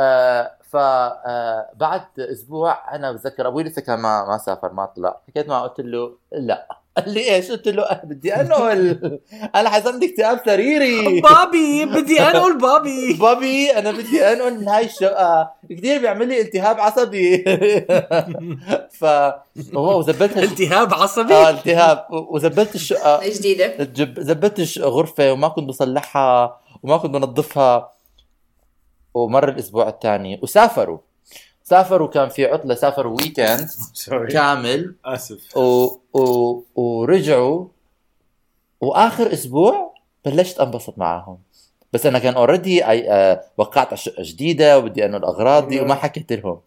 [0.00, 5.16] آه ف آه بعد أسبوع أنا بتذكر أبوي لسه كان ما ما سافر ما طلع.
[5.28, 6.68] حكيت معه قلت له لا.
[6.96, 9.20] قال لي إيش؟ قلت له أنا بدي انقل
[9.54, 11.20] أنا حصلني اكتئاب سريري.
[11.30, 16.80] بابي بدي انقل بابي بابي أنا بدي انقل من هاي الشقه كثير بيعمل لي التهاب
[16.80, 17.44] عصبي.
[18.90, 19.04] ف
[19.74, 22.06] هو وزبلت التهاب عصبي؟ آه التهاب.
[22.10, 23.66] وزبلت الشقه جديدة.
[23.84, 27.92] جب- زبلت غرفة وما كنت بصلحها وما كنت بنظفها.
[29.14, 30.40] ومر الأسبوع الثاني.
[30.42, 30.98] وسافروا.
[31.64, 33.68] سافروا كان في عطلة سافروا weekend
[34.30, 34.94] كامل.
[35.04, 35.56] آسف.
[35.56, 35.88] و...
[36.14, 36.64] و...
[36.74, 37.66] ورجعوا.
[38.80, 39.94] وآخر أسبوع
[40.24, 41.38] بلشت أنبسط معاهم.
[41.92, 42.80] بس أنا كان already
[43.56, 46.60] وقعت على شقة جديدة وبدي أنه الأغراضي وما حكيت لهم.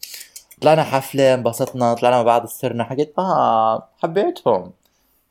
[0.61, 4.71] طلعنا حفلة انبسطنا طلعنا مع بعض سرنا حكيت آه حبيتهم.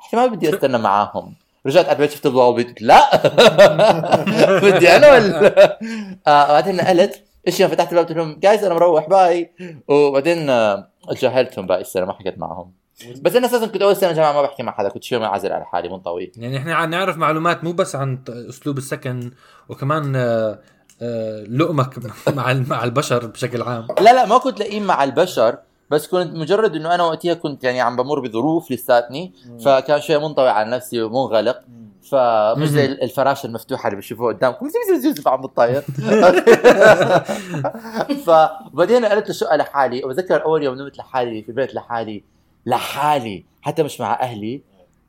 [0.01, 1.35] إحتمال بدي أستنى معاهم.
[1.67, 3.17] رجعت على البيت شفت الضوء قلت لا.
[4.65, 5.79] بدي أنا ولا؟
[6.27, 9.51] آه بعدين نقلت إيش فتحت الباب قلت لهم جايز أنا مروح باي
[9.89, 12.73] وبعدين آه، جاهلتهم باقي السنة ما حكيت معهم.
[13.23, 15.65] بس أنا أساسا كنت أول سنة جامعة ما بحكي مع حدا كنت شوي منعزل على
[15.65, 19.31] حالي منطوي يعني إحنا عم نعرف معلومات مو بس عن أسلوب السكن
[19.69, 21.99] وكمان آه، لؤمك
[22.37, 23.87] مع مع البشر بشكل عام.
[24.01, 25.59] لا لا ما كنت لئيم مع البشر.
[25.91, 29.33] بس كنت مجرد إنه أنا وقتها كنت يعني عم بمر بظروف لساتني
[29.65, 31.61] فكان شوي منطوي على نفسي ومنغلق.
[32.11, 32.85] فمش زي.
[32.85, 34.69] الفراشه المفتوحة اللي بشوفوها قدامكم
[35.27, 35.81] عم بتطاير
[38.27, 42.23] فبعدين نقلت الشقه لحالي؟ وبتذكر أول يوم نمت لحالي في بيت لحالي
[42.67, 44.63] لحالي حتى مش مع أهلي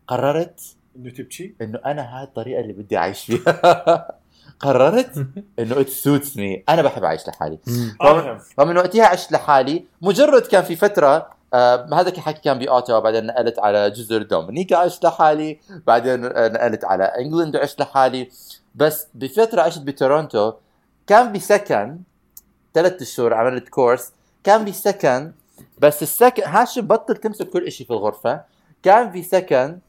[0.08, 0.62] قررت
[0.96, 4.08] إنه تبكي؟ إنه أنا هاي الطريقة اللي بدي أعيش فيها.
[4.60, 5.28] قررت
[5.60, 7.60] إنه it suits me أنا بحب أعيش لحالي.
[8.02, 9.86] افهم فمن وقتها عشت لحالي.
[10.02, 15.06] مجرد كان في فترة آه هذا الحكي كان بأوتاوا بعدين نقلت على جزر دومينيكا عشت
[15.06, 15.60] لحالي.
[15.88, 18.30] بعدين آه، نقلت على England وعشت لحالي.
[18.76, 20.54] بس بفترة عشت بتورونتو
[21.08, 22.00] كان بسكن
[22.74, 24.12] ثلاث شهور عملت course
[24.44, 25.32] كان بسكن
[25.80, 28.56] بس السكن هاشم بطل تمسك كل شيء في الغرفة.
[28.84, 29.80] كان في سكن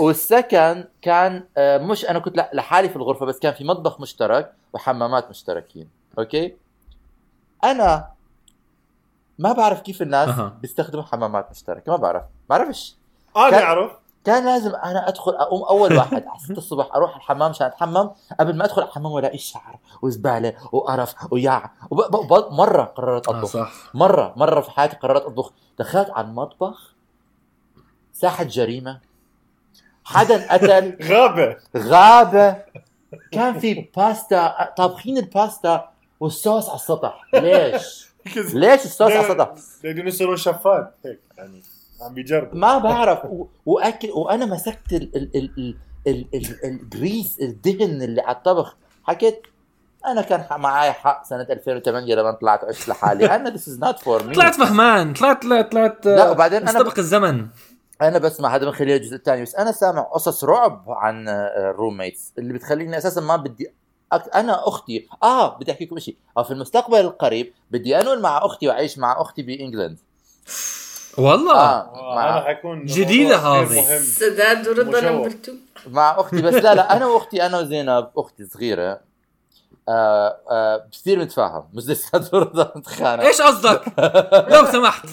[0.00, 5.30] والسكن كان آه، مش أنا كنت لحالي في الغرفة بس كان في مطبخ مشترك وحمامات
[5.30, 6.56] مشتركين أوكي؟
[7.64, 8.08] أنا
[9.38, 10.58] ما بعرف كيف الناس أها.
[10.62, 12.96] بيستخدموا حمامات مشتركة ما بعرف بعرفش.
[13.36, 13.92] أنا كان- أعرف.
[14.24, 18.10] كان لازم أنا أدخل أقوم أول واحد على 6 الصبح أروح الحمام عشان أتحمم.
[18.40, 21.72] قبل ما أدخل الحمام ولاقي شعر وزبالة وقرف وياع.
[21.90, 22.00] وب...
[22.00, 22.16] ب...
[22.32, 22.52] ب...
[22.52, 23.48] مرة قررت آه أطبخ.
[23.48, 23.72] صح.
[23.94, 25.52] مرة مرة في حياتي قررت أطبخ.
[25.78, 26.94] دخلت على المطبخ
[28.12, 29.00] ساحة جريمة.
[30.04, 31.56] حدا قتل غابة.
[31.76, 32.56] غابة.
[33.32, 35.88] كان في باستا طابخين الباستا
[36.20, 37.24] والصوص على السطح.
[37.34, 38.08] ليش؟
[38.54, 39.52] ليش الصوص على السطح؟
[39.84, 41.62] لأنه يصيروا شفات هيك يعني
[42.00, 43.24] عم بيجربوا ما بعرف.
[43.24, 43.46] و...
[43.66, 45.16] وأكل وأنا مسكت ال...
[45.16, 45.30] ال...
[45.36, 45.50] ال...
[45.58, 45.76] ال...
[46.06, 46.26] ال...
[46.34, 46.64] ال...
[46.64, 48.76] الجريس الدهن اللي على الطبخ.
[49.04, 49.46] حكيت
[50.06, 53.26] أنا كان معي حق سنة 2008 لما طلعت عشت لحالي.
[53.36, 55.12] أنا ذس از نوت فور مي طلعت فهمان.
[55.12, 57.46] طلعت طلعت طلعت لا وبعدين أنا مستبق الزمن.
[58.08, 62.32] أنا بسمع هذا من خلال الجزء الثاني بس أنا سامع قصص رعب عن ال roommates
[62.38, 63.72] اللي بتخليني أساسا ما بدي
[64.12, 64.36] أك...
[64.36, 68.68] أنا أختي آه بدي أحكي لكم شيء آه في المستقبل القريب بدي انقل مع أختي
[68.68, 69.98] وأعيش مع أختي ب England
[71.18, 72.52] والله؟ آه آه، مع
[72.84, 74.00] جديدة موضوع كثير هذه.
[74.00, 75.00] سداد ورضا.
[75.00, 79.00] number 2 مع أختي بس لا لا أنا وأختي أنا وزينب أختي صغيرة.
[79.88, 83.82] آه آه كثير نتفاهم مش زي سعد ورضا نتخانق إيش قصدك؟
[84.52, 85.06] لو سمحت.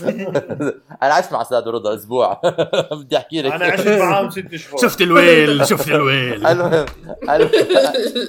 [1.03, 2.41] أنا عشت مع سعد ورضا أسبوع.
[2.91, 3.51] بدي أحكي لك.
[3.51, 4.81] أنا عشت معاهم ست شهور.
[4.81, 6.47] شفت الويل شفت الويل.
[6.47, 6.85] المهم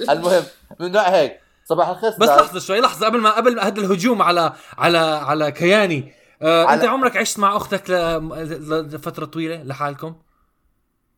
[0.09, 0.43] المهم
[0.79, 1.39] من نوع هيك.
[1.65, 2.29] صباح الخير بس.
[2.29, 6.13] لحظة شوي لحظة قبل ما قبل ما هذا الهجوم على على على كياني.
[6.41, 10.15] آه على- أنت عمرك عشت مع أختك ل- لفترة طويلة لحالكم؟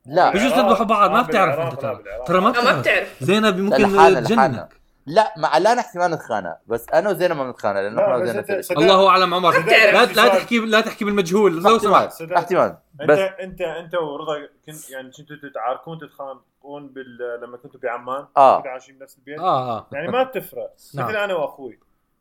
[0.06, 0.30] لا.
[0.34, 0.52] بجوز.
[0.52, 2.00] تذبحوا بعض ما بتعرف أنت ترى.
[2.28, 3.08] ترى ما بتعرف.
[3.22, 4.83] زينب ممكن تجننك.
[5.06, 8.46] لا مع لا نحكي ما نتخانق بس أنا وزينب ما نتخانق لأنه لا، إحنا وزينب
[8.72, 9.52] الله أعلم عمر.
[9.66, 12.22] لا لا تحكي لا تحكي بالمجهول لو سمحت.
[12.22, 12.78] احتمال.
[13.02, 14.36] انت بس انت أنت ورضا
[14.66, 18.26] كنت يعني كنتوا تتعاركون تتخانقون بال لما كنتوا بعمان.
[18.38, 18.58] آه.
[18.58, 19.88] كنتوا عايشين بنفس البيت؟ آه آه.
[19.92, 21.08] يعني ما بتفرق نعم.
[21.08, 21.80] مثل أنا وأخوي.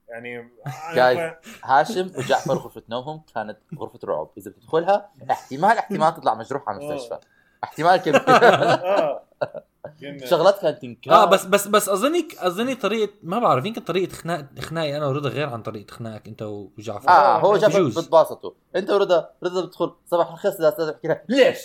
[0.08, 0.52] يعني
[0.94, 1.32] جايز.
[1.64, 4.30] هاشم وجعفر غرفة نومهم كانت غرفة رعب.
[4.38, 7.18] إذا بتدخلها احتمال احتمال تطلع مجروح على المستشفى.
[7.64, 8.16] احتمال كبير.
[8.28, 9.22] آه.
[9.42, 9.62] كنا-
[10.30, 14.46] شغلات كانت تنكار آه بس بس بس أظني أظني طريقه ما بعرف يمكن طريقة خناق
[14.60, 17.08] خناقي أنا ورضا غير عن طريقة خناقك أنت وجعفر.
[17.08, 17.82] آه هو جعفر.
[17.88, 21.58] بتباسطوا أنت ورضا رضا بتدخل صباح الخير أستاذ أستاذ بحكي لها ليش؟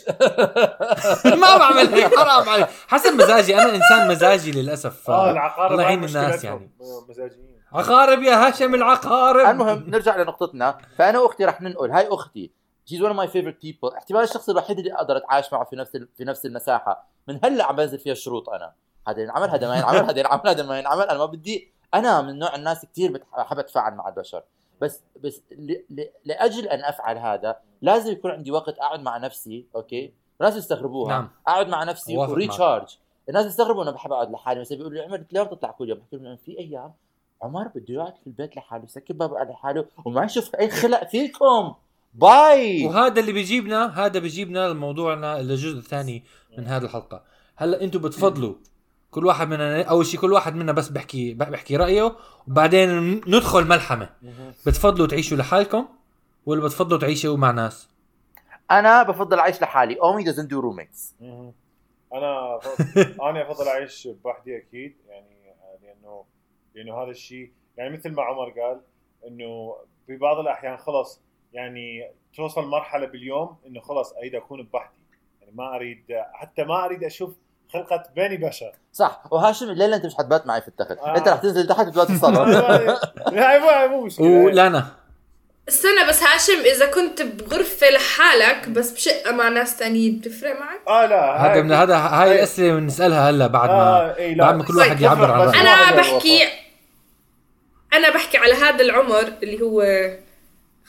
[1.41, 2.67] ما بعمل هيك حرام عليك.
[2.87, 5.09] حسب مزاجي أنا إنسان مزاجي للأسف.
[5.09, 6.43] آه العقارب الله يعين الناس.
[6.43, 6.71] يعني.
[7.09, 7.57] مزاجيين.
[7.73, 9.49] عقارب يا هاشم العقارب.
[9.49, 10.77] المهم نرجع لنقطتنا.
[10.97, 12.56] فأنا وأختي رح ننقل هاي أختي.
[12.89, 16.23] she's one my favorite people احتمال الشخص الوحيد اللي أقدر أتعايش معه في نفس في
[16.23, 17.07] نفس المساحة.
[17.27, 18.73] من هلا عم بنزل فيها شروط أنا.
[19.07, 21.03] هذا ينعمل هذا ما ينعمل هذا ينعمل هذا ما ينعمل.
[21.03, 24.43] أنا ما بدي أنا من نوع الناس كثير بحب أتفاعل مع البشر.
[24.81, 25.71] بس بس ل...
[25.89, 26.09] ل...
[26.25, 31.09] لأجل أن أفعل هذا لازم يكون عندي وقت أقعد مع نفسي أوكي؟ الناس يستغربوها.
[31.09, 31.29] نعم.
[31.47, 32.17] أقعد مع نفسي.
[32.17, 32.97] و recharge.
[33.29, 34.59] الناس يستغربوا إنه بحب أقعد لحالي.
[34.59, 36.93] مثلا بيقولوا لي عمر ليه ما تطلع كل يوم بحكي لهم في أيام
[37.41, 41.73] عمر بده يقعد في البيت لحاله يسكر بابه على حاله وما يشوف أي خلق فيكم.
[42.17, 42.85] Bye.
[42.85, 46.23] وهذا اللي بيجيبنا هذا بيجيبنا لموضوعنا للجزء الثاني
[46.57, 47.23] من هذه الحلقة.
[47.55, 48.55] هلأ أنتم بتفضلوا.
[49.11, 52.15] كل واحد منا أول شيء كل واحد منا بس بحكي بحكي رأيه
[52.47, 54.09] وبعدين ندخل ملحمة.
[54.65, 55.87] بتفضلوا تعيشوا لحالكم
[56.45, 57.89] ولا بتفضلوا تعيشوا مع ناس؟
[58.71, 59.97] أنا بفضل أعيش لحالي.
[60.01, 61.21] اومي doesn't do roommates.
[61.21, 61.53] مهم.
[62.13, 62.59] أنا
[63.29, 64.95] أنا أفضل أعيش بوحدي أكيد.
[65.09, 66.23] يعني لأنه
[66.75, 68.81] لأنه هذا الشيء يعني مثل ما عمر قال
[69.27, 69.75] إنه
[70.07, 71.21] في بعض الأحيان خلص
[71.57, 74.97] يعني توصل مرحلة باليوم إنه خلص أريد أكون بوحدي.
[75.41, 77.33] يعني ما أريد حتى ما أريد أشوف
[77.73, 78.71] خلقة بني بشر.
[78.93, 79.23] صح.
[79.31, 80.91] وهاشم الليلة أنت مش حتبات معي في التخت.
[80.91, 81.17] آه.
[81.17, 82.45] أنت رح تنزل تحت وتبات في الصالة.
[83.31, 84.27] لا مو مشكلة.
[84.27, 84.87] ولانا
[85.69, 91.05] استنى بس هاشم إذا كنت بغرفة لحالك بس بشقة مع ناس تانيين بتفرق معك؟ آه
[91.05, 94.43] لا هذا من هذا هاي الاسئله بنسألها هلا بعد ما آه إيه لا.
[94.43, 95.61] بعد ما كل واحد طيب، يعبر عن رأيه.
[95.61, 96.43] أنا بحكي
[97.93, 99.81] أنا بحكي على هذا العمر اللي هو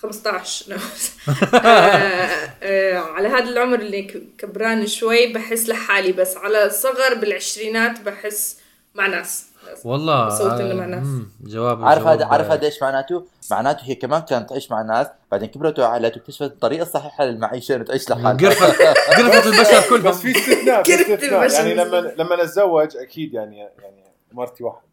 [0.03, 0.79] 15 نعم.
[1.55, 2.29] آه،
[2.63, 4.03] آه، على هذا العمر اللي
[4.39, 8.59] كبران شوي بحس لحالي بس على صغر بالعشرينات بحس
[8.95, 9.45] مع ناس
[9.85, 11.07] والله بصوت إنه آه، مع ناس.
[11.07, 15.07] مم، جواب عارف هذا عارف هذا إيش معناته؟ معناته هي كمان كانت تعيش مع ناس
[15.33, 18.67] بعدين كبرت وعقلت واكتشفت الطريقة الصحيحة للمعيشة إنه تعيش لحالها قرفة
[19.19, 21.55] قرفة البشر كلهم بس في استثناء في استثناء البشر.
[21.59, 24.88] يعني لما لما اتزوج أكيد يعني يعني ومرتي واحد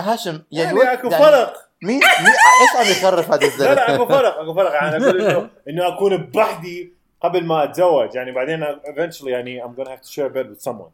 [0.00, 1.54] هاشم يعني, وين- أكو فرق.
[1.82, 4.72] مين مين إيش عم يخرف هذا لا لا أكو الزلمه فرق أكو فرق.
[4.72, 8.14] يعني أقول انه إنه أكون بوحدي قبل ما أتزوج.
[8.14, 10.90] يعني بعدين eventually يعني I'm gonna have to share a bed with someone.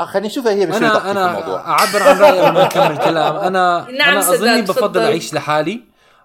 [0.00, 3.36] آه، خليني اشوفها هي بشو أنا أنا أعبر عن رأيي قبل ما نكمل كلام.
[3.36, 5.00] أنا نعم أنا أظني بفضل.
[5.00, 5.80] أعيش لحالي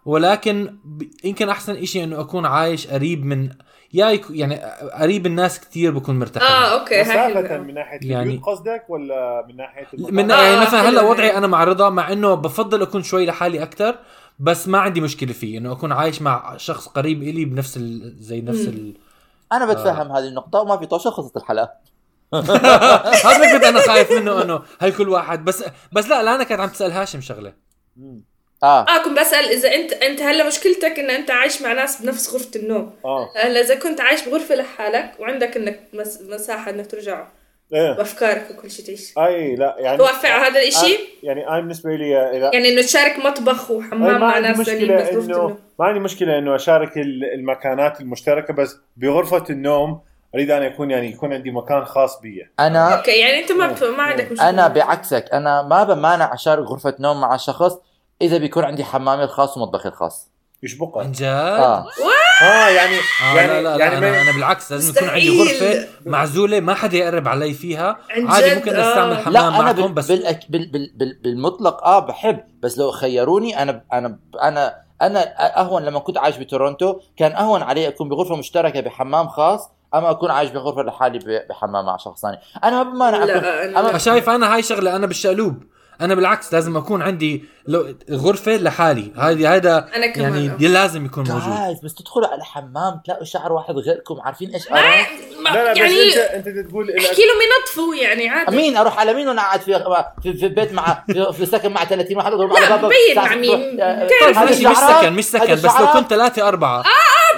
[0.06, 0.78] ولكن.
[1.24, 3.50] يمكن أحسن إشي إنه أكون عايش قريب من
[3.94, 4.22] يا.
[4.30, 4.56] يعني
[5.00, 7.58] قريب الناس كثير بكون مرتاح آه أوكي هاي مسافة.
[7.58, 11.02] من ناحية يعني- البيوت قصدك ولا من ناحية المكان؟ من آه، يعني مثلا هلأ.
[11.02, 13.96] وضعي أنا مع رضا مع إنه بفضل أكون شوي لحالي أكثر
[14.40, 18.16] بس ما عندي مشكلة فيه إنه أكون عايش مع شخص قريب إلي بنفس ال...
[18.20, 18.68] زي نفس.
[18.68, 18.98] ال...
[19.52, 21.72] أنا بتفهم هذه النقطة وما في طوشة خلصت الحلقة
[22.34, 26.44] هذا اللي كنت أنا خايف منه إنه هل كل واحد بس بس لا لا أنا
[26.44, 27.54] كانت عم تسأل هاشم شغلة.
[28.64, 28.82] آه.
[28.82, 32.50] آه كنت بسأل إذا انت أنت هلا مشكلتك إن أنت عايش مع ناس بنفس غرفة
[32.60, 32.94] النوم.
[33.06, 33.30] آه.
[33.36, 36.22] هلا إذا كنت عايش بغرفة لحالك وعندك إنك مس...
[36.22, 37.28] مساحة إنك ترجع
[37.74, 37.92] إيه.
[37.92, 39.18] بأفكارك وكل شيء تعيش.
[39.18, 42.82] أي لا يعني توافق على هذا الإشي؟ آه، يعني أنا بالنسبة لي اذا يعني إنه
[42.82, 45.60] تشارك مطبخ وحمام ما مع ناس ثانيين مشكلة النوم.
[45.80, 50.00] ما عندي مشكلة إنه أشارك ال- المكانات المشتركة بس بغرفة النوم
[50.36, 52.48] أريد أن يكون يعني يكون عندي مكان خاص بي.
[52.60, 53.68] أنا أوكي يعني أنت ما.
[53.98, 54.50] ما عندك مشكلة.
[54.50, 57.78] أنا بعكسك أنا ما بمانع أشارك غرفة نوم مع شخص
[58.22, 60.30] إذا بيكون عندي حمامي الخاص ومطبخي الخاص.
[60.64, 61.86] يشبقها عن جد؟ آه.
[62.42, 65.42] آه يعني آه يعني لا لا, يعني لا أنا, أنا بالعكس لازم يكون عندي.
[65.42, 67.98] غرفة معزولة ما حدا يقرب علي فيها.
[68.28, 68.90] عادي ممكن آه.
[68.90, 72.40] استعمل لا حمام أنا معكم بال بس بال بال بال بال بالمطلق آه بحب.
[72.64, 75.20] بس لو خيروني أنا أنا أنا أنا
[75.62, 80.32] أهون لما كنت عايش بتورونتو كان أهون علي أكون بغرفة مشتركة بحمام خاص أما أكون
[80.32, 82.38] عايش بغرفة لحالي ب- بحمام مع شخص ثاني.
[82.64, 85.64] أنا ما بمانع اكون لا أنا- أنا- شايف أنا هاي شغلة أنا بالشقلوب.
[86.02, 89.12] أنا بالعكس لازم أكون عندي لو غرفة لحالي.
[89.18, 90.56] هذه هذا أنا كمان يعني آه.
[90.56, 91.54] دي لازم يكون موجود.
[91.58, 95.06] جايز بس تدخلوا على حمام تلاقوا شعر واحد غيركم عارفين إيش ما أنا
[95.44, 98.56] ما- لا لا بس يعني انت أنت تقول احكي لهم ينظفوا يعني عادي.
[98.56, 99.84] مين أروح على مين وأنا قاعد في
[100.24, 103.16] في, في بيت مع في, في سكن مع 30 واحد اضرب على لا، بابا بين
[103.16, 103.82] مع مين.
[103.82, 106.84] آه، بتعرف هذا ماشي مش سكن مش سكن بس لو كنت ثلاثة أربعة.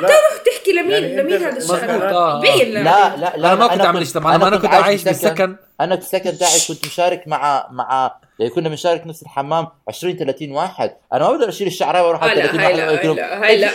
[0.02, 0.08] لا.
[0.46, 2.40] تحكي لمين؟ يعني لمين هذا الشعر؟ آه.
[2.42, 2.82] بين لا
[3.16, 4.36] لا لا أنا ما كنت كنت- إجتماع.
[4.36, 5.56] أنا كنت عايش بالسكن.
[5.82, 10.52] أنا في السكن تاعي كنت مشارك مع مع يعني كنا بنشارك نفس الحمام 20 30
[10.52, 10.96] واحد.
[11.14, 13.58] أنا ما بقدر أشيل الشعرايه وأروح على آه، لا 30 هاي واحد هاي لا هاي
[13.58, 13.70] لا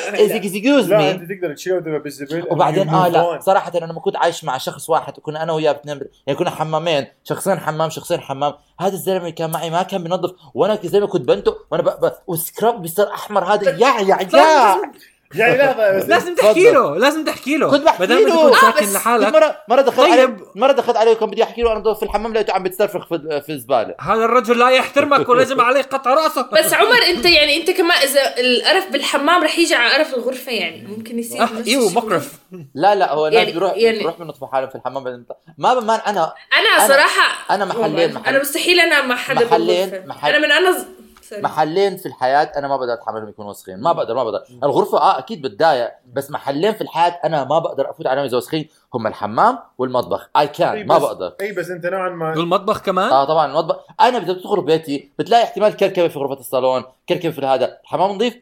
[0.98, 1.03] me.
[1.11, 3.40] أنت تقدر تشيله بالزبل وبعدين آه لا.
[3.40, 7.07] صراحة أنا لما كنت عايش مع شخص واحد وكنا أنا وياه بتنام يعني كنا حمامين
[7.24, 8.55] شخصين حمام شخصين حمام.
[8.81, 12.07] هذا الزلمة اللي كان معي ما كان بينظف وأنا زلمه كنت بنته وأنا ب...
[12.07, 12.12] ب...
[12.27, 17.57] والسكراب بيصير أحمر هذا يا يا يا يعني لحظه بس لازم تحكي له لازم تحكي
[17.57, 18.31] له كنت بحكي له.
[18.31, 20.12] تكون ساكن لحالك مرة مرة دخلت طيب.
[20.12, 23.07] عليه مرة دخلت عليه وكان بدي أحكي له أنا ضل في الحمام لقيته عم بتسترفخ
[23.09, 27.57] في في الزبالة هذا الرجل لا يحترمك ولازم عليه قطع رأسه بس عمر أنت يعني
[27.57, 31.92] أنت كمان إذا القرف بالحمام رح يجي على قرف الغرفة يعني ممكن يصير آه، إيوه.
[31.92, 32.33] مقرف
[32.75, 35.25] لا لا هو الناس يعني- بيروح يعني- بيروح بينظفوا حالهم في الحمام بعدين
[35.59, 39.44] ما بمان أنا أنا أنا- صراحة أنا محلين- والله، محل- أنا مستحيل أنا مع حدا
[39.47, 40.07] محلين- بالغرفة.
[40.07, 40.85] محل- أنا من أنا.
[41.24, 41.42] سوري.
[41.42, 43.80] محلين في الحياة أنا ما بقدر أتحملهم يكونوا وسخين.
[43.80, 44.44] ما بقدر ما بقدر.
[44.62, 48.68] الغرفة آه أكيد بتضايق بس محلين في الحياة أنا ما بقدر أفوت عليهم إذا وسخين.
[48.94, 50.30] هم الحمام والمطبخ.
[50.37, 51.34] اي أي كان ما بقدر.
[51.40, 53.76] أي بس أنت نوعا ما والمطبخ كمان؟ آه طبعا المطبخ.
[54.00, 57.78] أنا اذا بتدخل بيتي بتلاقي احتمال كركبة في غرفة الصالون كركبة في هذا.
[57.82, 58.37] الحمام نظيف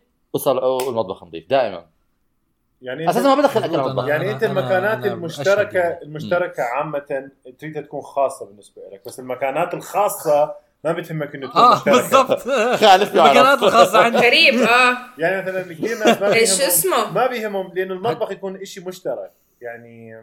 [0.46, 1.86] والمطبخ نظيف دائما.
[2.82, 4.08] يعني أساسا ما بدخل أكل المطبخ.
[4.08, 5.80] يعني أنت المكانات أنا المشتركه.
[5.80, 11.82] المشتركة عامة تريدها تكون خاصة بالنسبة لك بس المكانات الخاصة ما بتهمك إنه تكون آه
[11.84, 12.40] بالضبط.
[12.80, 13.14] خالف.
[13.14, 14.18] المكانات الخاصة عندي.
[14.18, 14.96] غريب آه.
[15.18, 19.32] يعني مثلا كثير ناس ما بيهمهم اسمه؟ ما بيهمهم لأنه المطبخ يكون شيء مشترك.
[19.60, 20.22] يعني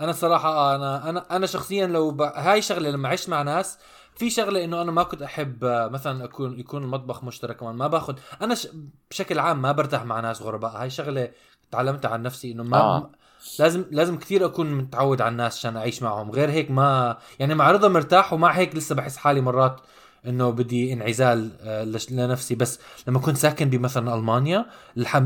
[0.00, 2.22] أنا صراحة آه، أنا أنا أنا شخصيا لو ب...
[2.22, 3.78] هاي شغلة لما عشت مع ناس
[4.14, 7.74] في شغلة إنه أنا ما كنت أحب آه، مثلا أكون يكون المطبخ مشترك كمان.
[7.74, 8.68] ما باخذ أنا ش...
[9.10, 10.70] بشكل عام ما برتاح مع ناس غرباء.
[10.70, 11.30] هاي شغلة
[11.70, 13.10] تعلمتها عن نفسي إنه ما آه.
[13.58, 17.70] لازم لازم كثير أكون متعود على الناس عشان أعيش معهم غير هيك ما يعني مع
[17.70, 19.80] رضا مرتاح ومع هيك لسه بحس حالي مرات
[20.26, 24.66] إنه بدي انعزال آه، لنفسي بس لما كنت ساكن بمثلا ألمانيا.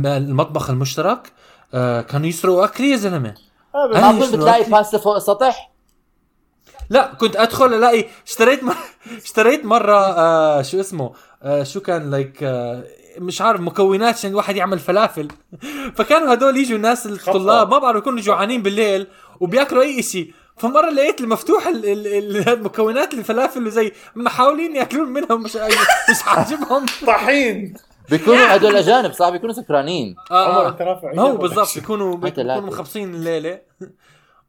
[0.07, 1.33] المطبخ المشترك
[1.75, 3.35] آه، كانوا يسرقوا اكلي يا زلمة
[3.75, 4.71] آه معقول بتلاقي.
[4.71, 5.71] باستا فوق السطح
[6.91, 8.75] لا كنت أدخل ألاقي اشتريت مر...
[9.25, 12.85] اشتريت مرة آه شو اسمه آه شو كان like آه
[13.21, 15.29] مش عارف مكونات عشان الواحد يعمل فلافل
[15.97, 19.07] فكانوا هدول يجوا الناس الطلاب ما بعرف يكونوا جوعانين بالليل
[19.41, 25.37] وبياكلوا أي شيء فمرة لقيت المفتوح ال- ال- ال- المكونات الفلافل وزي محاولين ياكلون منها
[25.37, 25.57] مش
[26.11, 26.87] مش عاجبهم
[28.11, 28.57] بيكونوا لا.
[28.57, 30.71] هدول أجانب صح بيكونوا سكرانين آه عمر آه.
[31.15, 32.17] ما هو بالضبط؟ بيكونوا.
[32.17, 33.61] بيكونوا مخبصين الليلة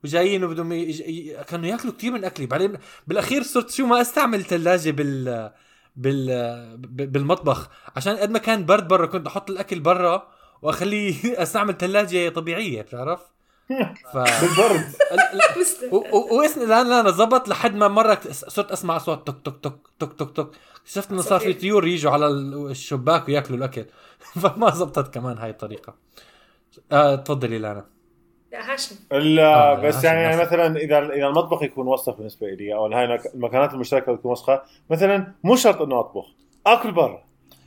[0.03, 0.73] وجايين وبدهم.
[0.73, 1.35] ي...
[1.47, 2.73] كانوا ياكلوا كثير من أكلي بعدين
[3.07, 5.51] بالأخير صرت شو ما أستعمل ثلاجه بال
[5.95, 7.69] بال بالمطبخ.
[7.95, 10.27] عشان قد ما كان برد برا كنت أحط الأكل برا
[10.61, 13.19] وأخليه أستعمل ثلاجه طبيعية بتعرف؟
[14.13, 14.75] ف بالضرب
[15.11, 15.89] ال- ال- مستحيل.
[15.93, 19.55] و- و- واسمي لا لا لا زبط لحد ما مرة صرت أسمع أصوات تك تك
[19.63, 20.47] تك تك تك تك
[20.81, 21.53] اكتشفت إنه صار في.
[21.53, 23.85] طيور يجوا على ال- الشباك ويأكلوا الأكل.
[24.41, 25.93] فما زبطت كمان هاي الطريقة.
[26.91, 27.85] آه تفضلي لانا
[28.51, 28.95] لا هاشم.
[29.11, 32.73] ال- آه، بس عشان يعني, يعني نفس- مثلا إذا إذا المطبخ يكون وسخ بالنسبة لي
[32.73, 36.25] أو هاي المك- المكانات المشتركة تكون وسخة مثلا مو شرط إنه أطبخ
[36.67, 37.23] أكل برا.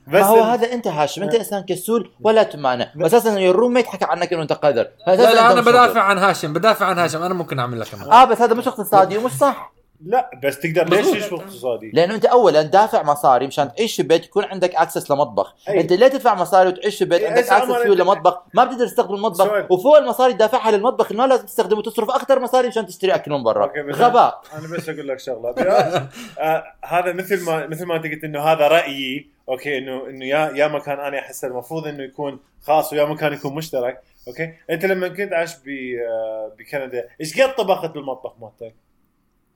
[0.07, 2.87] بس ما هو ال- هذا أنت هاشم أنت إنسان كسول ولا تمانع.
[3.01, 4.87] أساسا الروم ميت حكى عنك إنه أنت قادر.
[5.07, 8.41] لا لا أنا بدافع عن هاشم بدافع عن هاشم أنا ممكن أعمل لك آه بس
[8.43, 9.74] هذا مش اقتصادي ومش صح.
[10.01, 11.16] لا بس تقدر ليش مظبوط.
[11.16, 15.55] تشوف اقتصادي؟ لأنه أنت اولا دافع مصاري مشان تعيش في بيت يكون عندك access لمطبخ.
[15.68, 15.80] أي.
[15.80, 18.42] أنت ليه تدفع مصاري وتعيش في بيت إيه، عندك access فيه لمطبخ.
[18.55, 19.45] ما بتقدر تستخدم المطبخ.
[19.45, 19.66] سؤال.
[19.70, 21.12] وفوق المصاري تدافعها للمطبخ.
[21.12, 23.72] ما لازم تستخدمه وتصرف أكثر مصاري مشان تشتري أكل من برا.
[23.92, 24.42] غباء.
[24.59, 25.51] أنا بس أقول لك شغلة.
[26.38, 29.34] آه هذا مثل ما مثل ما أنت قلت إنه هذا رأيي.
[29.49, 33.55] أوكي انه إنه يا يا مكان أنا أحس المفروض إنه يكون خاص ويا مكان يكون
[33.55, 34.03] مشترك.
[34.28, 38.74] أوكي؟ أنت لما كنت عايش ب آه، بكندا إيش قد طبخت بالمطبخ مالتك؟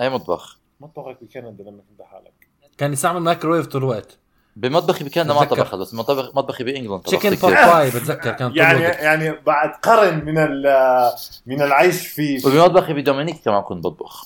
[0.01, 2.33] أي مطبخ؟ مطبخك بكندا لما كنت حالك.
[2.79, 4.19] كان يستعمل مايكرويف طول الوقت.
[4.57, 5.45] بمطبخي بكندا ما.
[5.45, 8.99] طبخ بس مطبخ مطبخي بإنجلند طبخت chicken pie بتذكر كان طول يعني الوقت.
[8.99, 11.13] يعني بعد قرن من ال-
[11.47, 14.25] من العيش في وبمطبخي بدومينيك كمان كنت بطبخ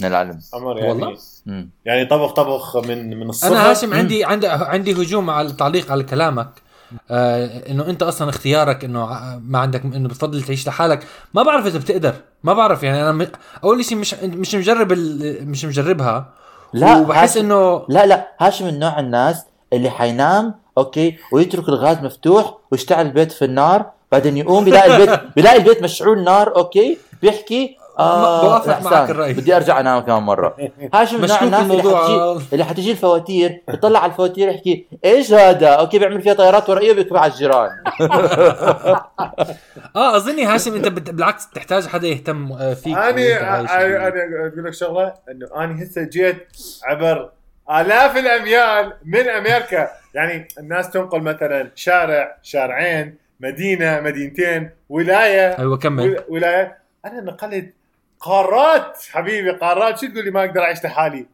[0.00, 1.70] من العلم عمر يعني والله؟ مم.
[1.84, 6.04] يعني طبخ طبخ من من الصفر أنا هاشم عندي عندي عندي هجوم على التعليق على
[6.04, 6.50] كلامك.
[7.10, 9.06] آه إنه أنت أصلا اختيارك إنه
[9.44, 11.06] ما عندك إنه بتفضل تعيش لحالك.
[11.34, 12.14] ما بعرف إذا بتقدر.
[12.44, 13.26] ما بعرف يعني أنا م-
[13.64, 16.30] أول شيء مش مش مجرب ال- مش مجربها.
[16.72, 21.98] لا وبحس هاشم- إنه لا لا هاشم من نوع الناس اللي حينام أوكي ويترك الغاز
[21.98, 27.76] مفتوح ويشتعل البيت في النار بعدين يقوم بيلاقي البيت بيلاقي البيت مشعول نار أوكي بيحكي
[27.98, 29.32] آه بوافق لا، معك الرأي.
[29.32, 30.56] بدي أرجع انام كمان مرة.
[30.94, 32.04] هاشم من نوع الناس اللي الموضوع.
[32.38, 36.92] حتجي اللي حتجي الفواتير يطلع على الفواتير يحكي إيش هذا؟ أوكي بيعمل فيها طيارات ورقية
[36.92, 37.70] بيكتب على الجيران.
[39.96, 43.02] آه أظني هاشم أنت بالعكس تحتاج حدا يهتم آه، فيك أنا
[43.46, 46.48] عايش أنا أقول لك شغلة إنه أنا هسه جيت
[46.84, 47.30] عبر
[47.70, 49.88] آلاف الأميال من أمريكا.
[50.14, 55.58] يعني الناس تنقل مثلا شارع شارعين مدينة مدينتين ولاية.
[55.58, 56.02] أيوه كمل.
[56.10, 56.78] ولا- ولاية.
[57.04, 57.74] أنا نقلت
[58.24, 59.98] قارات حبيبي قارات.
[60.00, 61.26] شو تقول لي ما أقدر أعيش لحالي؟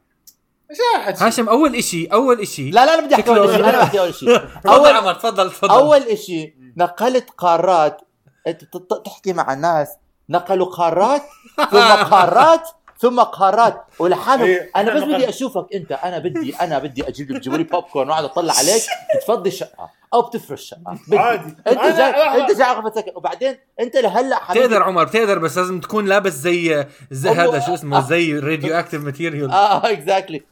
[0.71, 2.71] إيش هاشم أول إشي أول إشي.
[2.71, 5.51] لا لا أنا بدي أحكي أول شيء أنا بدي أول شيء تفضل اول عمر تفضل
[5.51, 5.71] تفضل.
[5.71, 8.01] أول شيء نقلت قارات.
[8.47, 8.65] انت
[9.05, 9.89] تحكي مع الناس
[10.29, 11.23] نقلوا قارات
[11.71, 11.79] ثم
[12.11, 12.69] قارات
[13.01, 17.41] ثم قارات ولحالهم إيه، أنا بس بدي أشوفك أنت أنا بدي أنا بدي أجيب لك
[17.41, 18.83] جيبوا لي بوب كورن وأقعد أطلع عليك
[19.17, 21.19] بتفضي شقه أو بتفرش شقه بدي.
[21.19, 21.57] عادي.
[21.69, 25.81] أنت جاي أنت جاي على سكن وبعدين أنت لهلأ حبيبي بتقدر عمر بتقدر بس لازم
[25.81, 30.43] تكون لابس زي زي هذا شو اسمه زي radioactive material آه exactly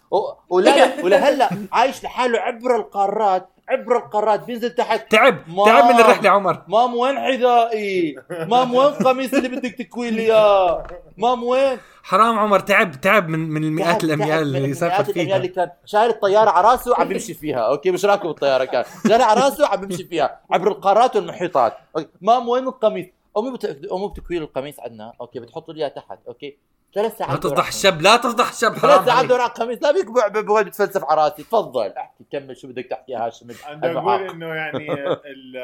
[0.49, 3.49] ولا ولهلأ عايش لحاله عبر القارات.
[3.69, 8.89] عبر القارات بينزل تحت تعب ما- تعب من الرحلة عمر Mom وين حذائي؟ Mom وين
[8.95, 14.05] قميص اللي بدك تكوي لي إياه؟ Mom وين؟ حرام عمر تعب تعب من من المئات
[14.05, 17.91] الأميال اللي سافر الأميال فيها اللي كان شايل الطيارة على راسه عم بيمشي فيها أوكي
[17.91, 22.09] مش راكب الطيارة كان شايلها على راسه عم بيمشي فيها عبر القارات والمحيطات أوكي.
[22.21, 23.07] Mom وين القميص؟
[23.39, 23.65] أمي بت...
[23.93, 26.57] أمي بتكوي القميص عندنا أوكي بتحط لي إياه تحت أوكي
[26.95, 29.29] ثلاث ساعات لا تفضح الشاب لا تفضح الشاب ثلاث حرام ساعات عليك.
[29.31, 31.43] دور على القميص لا بيكبع بقعد بتفلسف على راسي.
[31.43, 31.89] تفضل.
[31.93, 33.47] احكي كمل شو بدك تحكي يا هاشم.
[33.69, 33.99] أنا.
[33.99, 34.93] أقول إنه يعني
[35.33, 35.57] ال-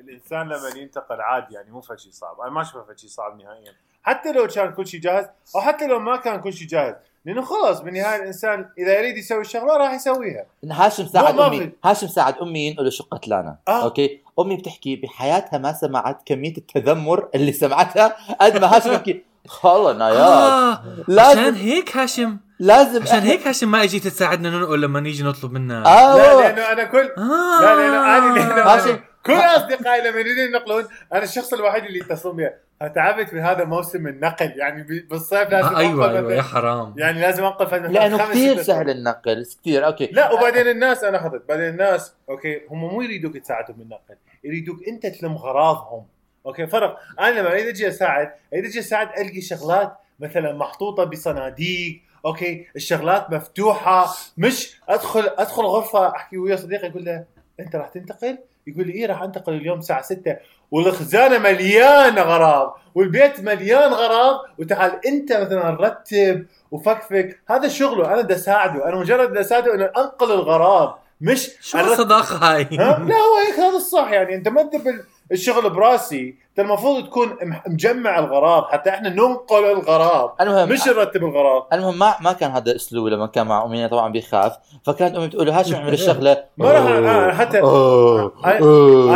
[0.00, 2.40] الإنسان لما ينتقل عادي يعني مو فد شيء صعب.
[2.40, 3.72] أنا ما أشوفه فد شيء صعب نهائيا.
[4.02, 5.24] حتى لو كان كل شيء جاهز
[5.56, 6.94] أو حتى لو ما كان كل شيء جاهز.
[7.24, 10.46] لأنه خلاص بالنهاية الإنسان إذا يريد يسوي الشغلة راح يسويها.
[10.70, 11.72] هاشم ساعد أمي.
[11.84, 13.84] هاشم ساعد أمي ينقلوا شقه لانا آه.
[13.84, 19.02] أوكي؟ أمي بتحكي بحياتها ما سمعت كمية التذمر اللي سمعتها قد ما هاشم
[19.46, 24.80] خلصنا يا آه لازم- عشان هيك هاشم لازم عشان هيك هاشم ما اجيت تساعدنا ننقل
[24.82, 27.60] لما نيجي نطلب منها آه لا لأنه أنا كل آه.
[27.60, 28.98] لا لأنه أنا لأنه هاشم.
[29.26, 32.50] كل أصدقائي لما يريدون ينقلون أنا الشخص الوحيد اللي يتصلون بي.
[32.80, 36.94] فتعبت في هذا موسم النقل يعني بالصيف لازم آه أيوه أنقل أيوه يا حرام.
[36.96, 40.06] يعني لازم أنقل لأنه كثير سهل النقل كثير أوكي.
[40.12, 44.14] لا وبعدين الناس أنا اخذت بعدين الناس أوكي هم مو يريدوك تساعدهم بالنقل
[44.44, 46.04] يريدوك أنت تلم غراضهم.
[46.46, 46.98] أوكي فرق.
[47.20, 53.30] أنا لما اريد أجي اساعد اريد أجي اساعد ألقي شغلات مثلا محطوطة بصناديق أوكي الشغلات
[53.30, 57.24] مفتوحة مش أدخل أدخل غرفة أحكي ويا صديقي أقول له
[57.60, 60.36] أنت راح تنتقل؟ يقول لي إيه راح أنتقل اليوم الساعة 6
[60.70, 67.40] والخزانة مليانة غراض والبيت مليان غراض وتعال أنت مثلا رتب وفكفك.
[67.48, 68.88] هذا شغله أنا بدي أساعده.
[68.88, 71.78] أنا مجرد بدي أساعده إنه أنقل الغراض مش شو.
[71.78, 74.34] الصداقه هاي؟ ها؟ لا هو هيك هذا الصح يعني.
[74.34, 75.00] أنت ما تدب
[75.32, 81.68] الشغل براسي أنت المفروض تكون مجمع الغراض حتى إحنا ننقل الغراض المهم مش نرتب الغراض
[81.72, 84.56] المهم ما ما كان هذا اسلوبي لما كان مع امي طبعا بيخاف.
[84.86, 88.32] فكانت أمي بتقول له هاشم اعمل الشغلة؟ ما راح أنا حتى أوه.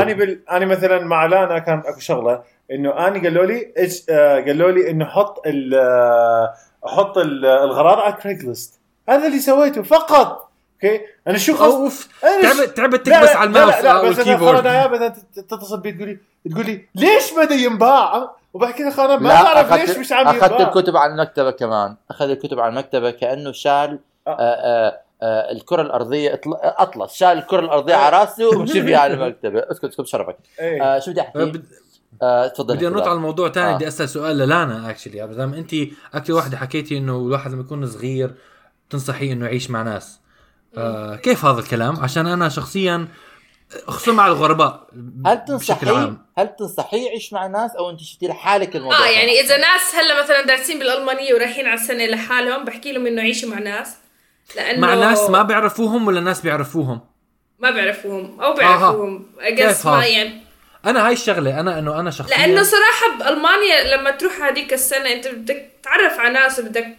[0.02, 0.40] أنا بال...
[0.50, 3.72] أنا مثلا مع لانا كان أكو شغلة إنه أنا قالوا لي
[4.10, 6.54] آه قالوا لي إنه حط ال آه،
[6.84, 10.45] حط ال- الغراض على كريجلست هذا اللي سويته فقط.
[10.84, 12.08] أوكي؟ أنا شو خص أوف.
[12.24, 14.86] أنا ش- تعبت تعبت تكبس على الماوس لا، لا، أو بس أنا الكيبورد خلاص يا
[14.88, 16.18] مثلا تتصل بي تقول لي
[16.52, 20.50] تقول لي ليش بدا ينباع؟ وبحكي لك أنا ما بعرف اخذت ليش مش عم أخذت
[20.52, 20.68] ينباع.
[20.68, 21.96] الكتب على المكتبة كمان.
[22.10, 24.30] اخذ الكتب على المكتبة كأنه شال آه.
[24.30, 27.12] آه آه آه الكرة الأرضية أطل- أطلس.
[27.14, 27.98] شال الكرة الأرضية آه.
[27.98, 29.58] على راسه ومشي فيها على المكتبة.
[29.70, 30.82] اسكت اسكت شرفك إيه.
[30.82, 31.64] آه شو بدي آه، احكي بد-
[32.22, 33.74] آه تفضل بدي أنط على الموضوع تاني آه.
[33.74, 35.70] بدي أسأل سؤال للانا actually دام أنت
[36.14, 38.34] أكثر واحدة حكيتي إنه الواحد لما يكون صغير
[38.90, 40.20] تنصحيه إنه يعيش مع ناس؟
[40.78, 43.08] آه كيف هذا الكلام؟ عشان أنا شخصيا
[43.86, 44.86] خصوصا مع الغرباء
[45.26, 46.26] هل عام.
[46.38, 50.22] هل تنصحيه يعيش مع ناس أو أنت شفتي لحالك الموضوع آه يعني إذا ناس هلأ
[50.22, 53.96] مثلا دارسين بالألمانية ورايحين على السنة لحالهم بحكي لهم إنه عيشوا مع ناس.
[54.56, 57.00] لأنه مع ناس ما بيعرفوهم ولا ناس بيعرفوهم؟
[57.58, 59.26] ما بيعرفوهم أو بيعرفوهم.
[59.46, 60.46] كيف اجس ما؟ يعني.
[60.86, 65.28] أنا هاي الشغلة أنا إنه أنا شخصيا لأنه صراحة بألمانيا لما تروح هذيك السنة أنت
[65.28, 66.96] بدك تتعرف على ناس وبدك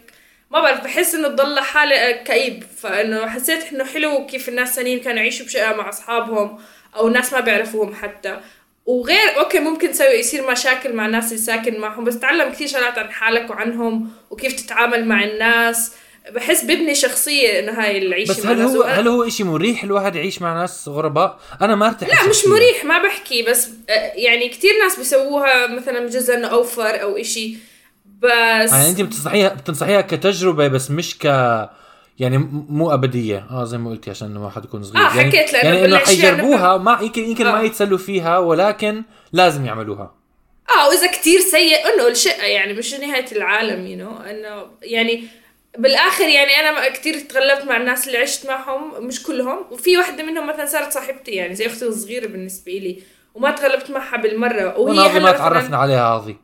[0.50, 2.64] ما بعرف بحس إنه تضل لحالي كئيب.
[2.82, 6.58] فإنه حسيت إنه حلو كيف الناس الثانيين كانوا يعيشوا بشقة مع أصحابهم
[6.96, 8.40] أو ناس ما بيعرفوهم حتى.
[8.86, 12.98] وغير أوكي ممكن تسوي يصير مشاكل مع الناس اللي ساكن معهم بس تعلم كثير شغلات
[12.98, 15.92] عن حالك وعنهم وكيف تتعامل مع الناس.
[16.30, 20.42] بحس ببني شخصية إنه هاي العيشه بس هل هو هل هو شيء مريح الواحد يعيش
[20.42, 22.46] مع ناس غرباء؟ أنا ما ارتاح لا مش.
[22.46, 27.56] مريح ما بحكي بس آه، يعني كتير ناس بيسووها مثلا بجوز إنه أوفر أو إشي.
[28.22, 31.24] بس يعني انت بتنصحيها بتنصحيها كتجربة بس مش ك
[32.18, 32.38] يعني
[32.68, 33.46] مو أبدية.
[33.50, 35.06] آه زي ما قلتي عشان الواحد يكون صغير.
[35.06, 37.62] آه، يعني حكيت لأنه يعني إنه حيجربوها ما يمكن يمكن ما آه.
[37.62, 39.02] يتسلوا فيها ولكن
[39.32, 40.14] لازم يعملوها.
[40.70, 44.26] آه وإذا كتير سيء إنه الشقة يعني مش نهاية العالم يو you know.
[44.26, 45.24] إنه يعني
[45.78, 49.58] بالآخر يعني أنا كتير تغلبت مع الناس اللي عشت معهم مش كلهم.
[49.70, 53.02] وفي واحدة منهم مثلا صارت صاحبتي يعني زي أختي الصغيرة بالنسبة لي
[53.34, 54.78] وما تغلبت معها بالمرة.
[54.78, 56.36] وهي ما تعرفنا عليها هذه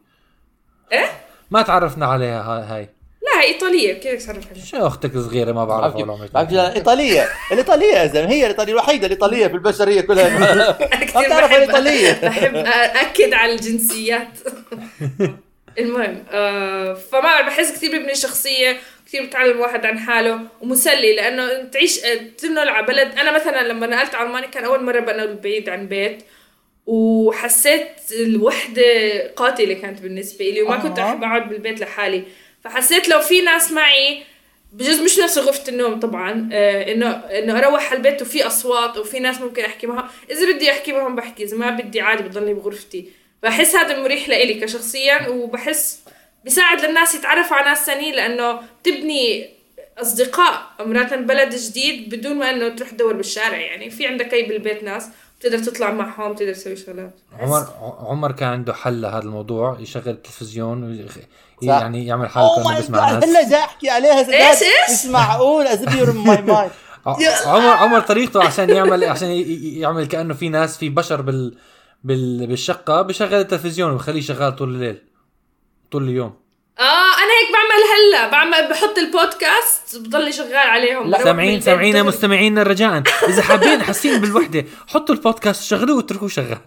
[0.93, 1.11] إيه؟
[1.51, 2.89] ما تعرفنا عليها هاي.
[3.23, 3.93] لا هي إيطالية.
[3.93, 6.25] كيف تعرف عليها؟ شو أختك صغيرة؟ ما بعرفها ولا عمري
[6.77, 7.95] ايطاليه الإيطالية.
[7.95, 8.31] يا زلمة.
[8.31, 10.39] هي الإيطالية الوحيدة الإيطالية في البشرية كلها.
[11.15, 12.13] ما بتعرف بحب الإيطالية.
[12.23, 14.39] بحب اكد على الجنسيات.
[15.79, 18.77] المهم آه فما بعرف بحس كثير ببني شخصية
[19.07, 23.19] كثير بتعلم واحد عن حاله ومسلي لأنه تعيش آه، تنقل على بلد.
[23.19, 26.23] أنا مثلا لما نقلت على ألمانيا كان أول مرة بنقل بعيد عن بيت.
[26.87, 28.83] وحسيت الوحدة
[29.37, 31.03] قاتلة كانت بالنسبة لي وما كنت آه.
[31.11, 32.25] أحب أقعد بالبيت لحالي.
[32.65, 34.23] فحسيت لو في ناس معي
[34.73, 39.19] بجوز مش نفس غرفة النوم طبعا آه إنه إنه أروح على البيت وفي أصوات وفي
[39.19, 40.11] ناس ممكن أحكي معها.
[40.31, 43.09] إذا بدي أحكي معهم بحكي إذا ما بدي عادي بضلني بغرفتي.
[43.43, 46.01] بحس هذا مريح لإلي كشخصيا وبحس
[46.45, 49.51] بيساعد للناس يتعرفوا على ناس ثانيين لأنه بتبني
[49.99, 53.91] أصدقاء مرات بلد جديد بدون ما إنه تروح تدور بالشارع يعني.
[53.91, 55.09] في عندك أي بالبيت ناس؟
[55.45, 57.67] بتقدر تطلع معهم بتقدر تسوي شغلات عمر
[58.01, 61.19] عمر كان عنده حل لهذا الموضوع يشغل التلفزيون ويخ-.
[61.63, 64.61] يعني يعمل حاله كانه ماي بيسمع ناس هلا جاي أحكي عليها سداد إيش؟
[65.07, 66.71] مش معقول as your my mind
[67.07, 69.29] ع- عمر عمر طريقته عشان يعمل عشان
[69.63, 71.59] يعمل كأنه في ناس في بشر بال,
[72.05, 75.03] بال بالشقة بشغل التلفزيون وبخليه شغال طول الليل
[75.91, 76.35] طول اليوم
[76.79, 81.11] آه أنا هيك بعمل هلا بعمل بحط البودكاست بضلني شغال عليهم.
[81.11, 82.03] بروح سامعين سامعين.
[82.03, 83.03] مستمعينا رجاء.
[83.29, 86.59] إذا حابين حاسين بالوحدة حطوا البودكاست شغلوه واتركوه شغال.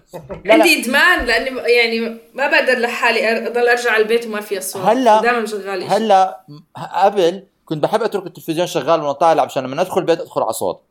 [0.45, 0.53] لا.
[0.53, 1.99] عندي ادمان لأني يعني
[2.33, 5.83] ما بقدر لحالي أضل أرجع على البيت وما في اصوات هلا- دائما شغال.
[5.83, 6.39] هلا
[6.93, 10.81] قبل كنت بحب أترك التلفزيون شغال وأنا طالع عشان لما أدخل البيت أدخل على صوت.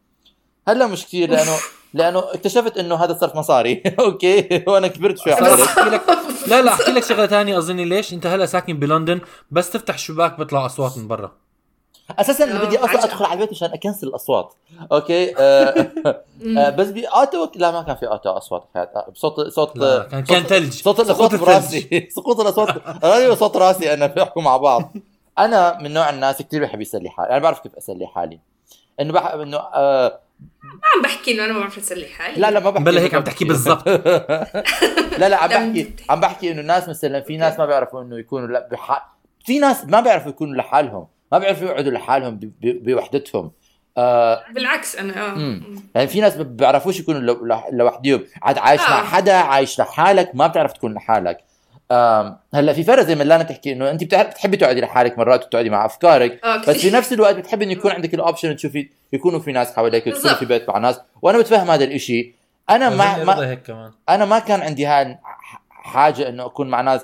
[0.68, 1.56] هلا مش كثير لأنه
[1.94, 3.82] لأنه اكتشفت إنه هذا صرف مصاري.
[4.00, 5.44] أوكي؟ وأنا كبرت شوي احكي
[5.90, 6.00] لك
[6.48, 9.20] لا لا أحكي لك شغلة ثانية أظني ليش؟ أنت هلا ساكن بلندن
[9.50, 11.32] بس تفتح الشباك بيطلع أصوات من برا.
[12.10, 13.00] أساسا آه، بدي أصلا عجب.
[13.04, 14.54] أدخل على البيت عشان أ cancel الأصوات.
[14.92, 15.88] أوكي؟ آه
[16.58, 20.24] آه بس ب Ottawa لا ما كان في Ottawa أصوات كانت بصوت صوت لا، كان-
[20.24, 20.72] كان صوت- ثلج.
[20.72, 21.44] صوت سقوط الاصوات الثلج.
[21.46, 22.68] براسي سقوط الاصوات
[23.04, 23.94] راسي وصوت راسي.
[23.94, 24.92] أنا بيحكوا مع بعض.
[25.38, 27.30] أنا من نوع الناس كثير بحب يسلي حالي.
[27.30, 28.38] أنا بعرف كيف أسلي حالي.
[29.00, 30.18] إنه بحب إنه آه
[30.62, 32.40] ما عم بحكي إنه أنا ما بعرف اسلي حالي.
[32.40, 33.88] لا لا ما بحكي بلا هيك عم تحكي بالضبط.
[35.20, 38.46] لا لا عم بحكي عم بحكي إنه الناس مثلا في ناس ما بيعرفوا إنه يكونوا
[38.48, 39.16] لا بح...
[39.44, 42.40] في ناس ما بيعرفوا يكونوا لحالهم ما بيعرفوا يقعدوا لحالهم ب...
[42.60, 42.90] ب...
[42.90, 43.52] بوحدتهم.
[43.98, 45.34] آه بالعكس أنا آه.
[45.34, 45.62] مم.
[45.94, 48.90] يعني في ناس ما بيعرفوش يكونوا لو- لح- لوحديهم عاد عايش آه.
[48.90, 51.38] مع حدا عايش لحالك ما بتعرف تكون لحالك.
[51.90, 55.44] آم، هلأ في فرق زي ما لانا تحكي إنه أنت بتعرف بتحبي تقعدي لحالك مرات
[55.44, 56.90] وتقعدي مع أفكارك آه، بس في.
[56.90, 60.34] نفس الوقت بتحبي إنه يكون عندك الاوبشن تشوفي يكونوا في ناس حواليك بالضبط.
[60.34, 62.34] في بيت مع ناس وأنا بتفهم هذا الإشي
[62.70, 65.18] أنا ما, ما هيك كمان أنا ما كان عندي هاي
[65.70, 67.00] حاجة إنه أكون مع ناس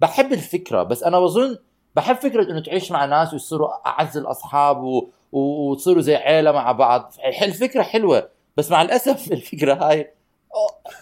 [0.00, 1.56] بحب الفكرة بس أنا بظن
[1.96, 4.82] بحب فكرة إنه تعيش مع ناس ويصيروا أعز الأصحاب.
[4.82, 10.10] و- وتصيروا زي عيلة مع بعض الفكرة حلوة بس مع الأسف الفكرة هاي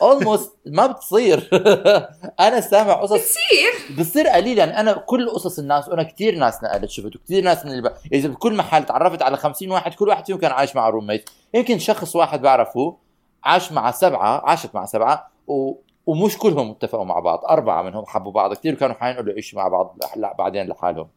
[0.03, 1.51] اولموست ما بتصير.
[2.41, 3.13] أنا سامع قصص.
[3.13, 3.97] بتصير.
[3.99, 7.71] بتصير قليل يعني أنا كل قصص الناس وأنا كثير ناس نقلت شفت وكثير ناس من
[7.71, 7.93] اللي ب...
[8.13, 11.79] إذا بكل محل تعرفت على 50 واحد كل واحد فيهم كان عايش مع روميت يمكن
[11.79, 12.97] شخص واحد بعرفه
[13.45, 15.75] عاش مع سبعة عاشت مع سبعة و...
[16.07, 17.45] ومش كلهم اتفقوا مع بعض.
[17.45, 18.55] أربعة منهم حبوا بعض.
[18.55, 21.09] كثير كانوا حينقلوا يعيشوا مع بعض لا بعدين لحالهم.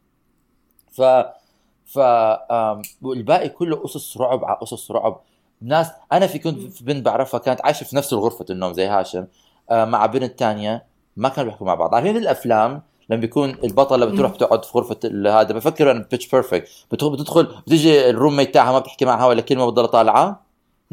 [0.92, 1.02] ف
[1.86, 1.98] ف
[3.02, 5.20] والباقي كله قصص رعب على قصص رعب.
[5.62, 9.26] ناس أنا في كنت في بنت بعرفها كانت عايشة في نفس غرفه النوم زي هاشم
[9.70, 10.84] آه، مع بنت تانية
[11.16, 11.94] ما كانوا بيحكوا مع بعض.
[11.94, 16.68] عارفين الأفلام؟ لما بيكون البطلة بتروح تقعد في غرفة ال- هذا بفكر أنا Pitch Perfect
[16.92, 20.42] بتدخل بتدخل بتيجي ال roommate تاعها ما بتحكي معها ولا كلمة بتضل طالعة.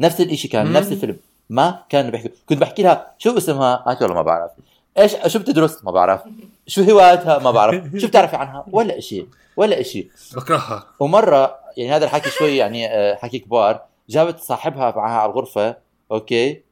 [0.00, 0.72] نفس الشيء كان مم.
[0.72, 1.16] نفس الفيلم.
[1.50, 2.30] ما كانوا بيحكوا.
[2.48, 4.50] كنت بحكي لها شو اسمها؟ قالت والله ما بعرف.
[4.98, 6.20] إيش شو بتدرس ما بعرف.
[6.66, 7.84] شو هواياتها ما بعرف.
[8.00, 10.84] شو بتعرفي عنها؟ ولا شيء ولا شيء بكرهها.
[11.00, 13.82] ومره يعني هذا الحكي شوي يعني آه، حكي كبار.
[14.08, 15.76] جابت صاحبها معها على الغرفة
[16.12, 16.62] أوكي؟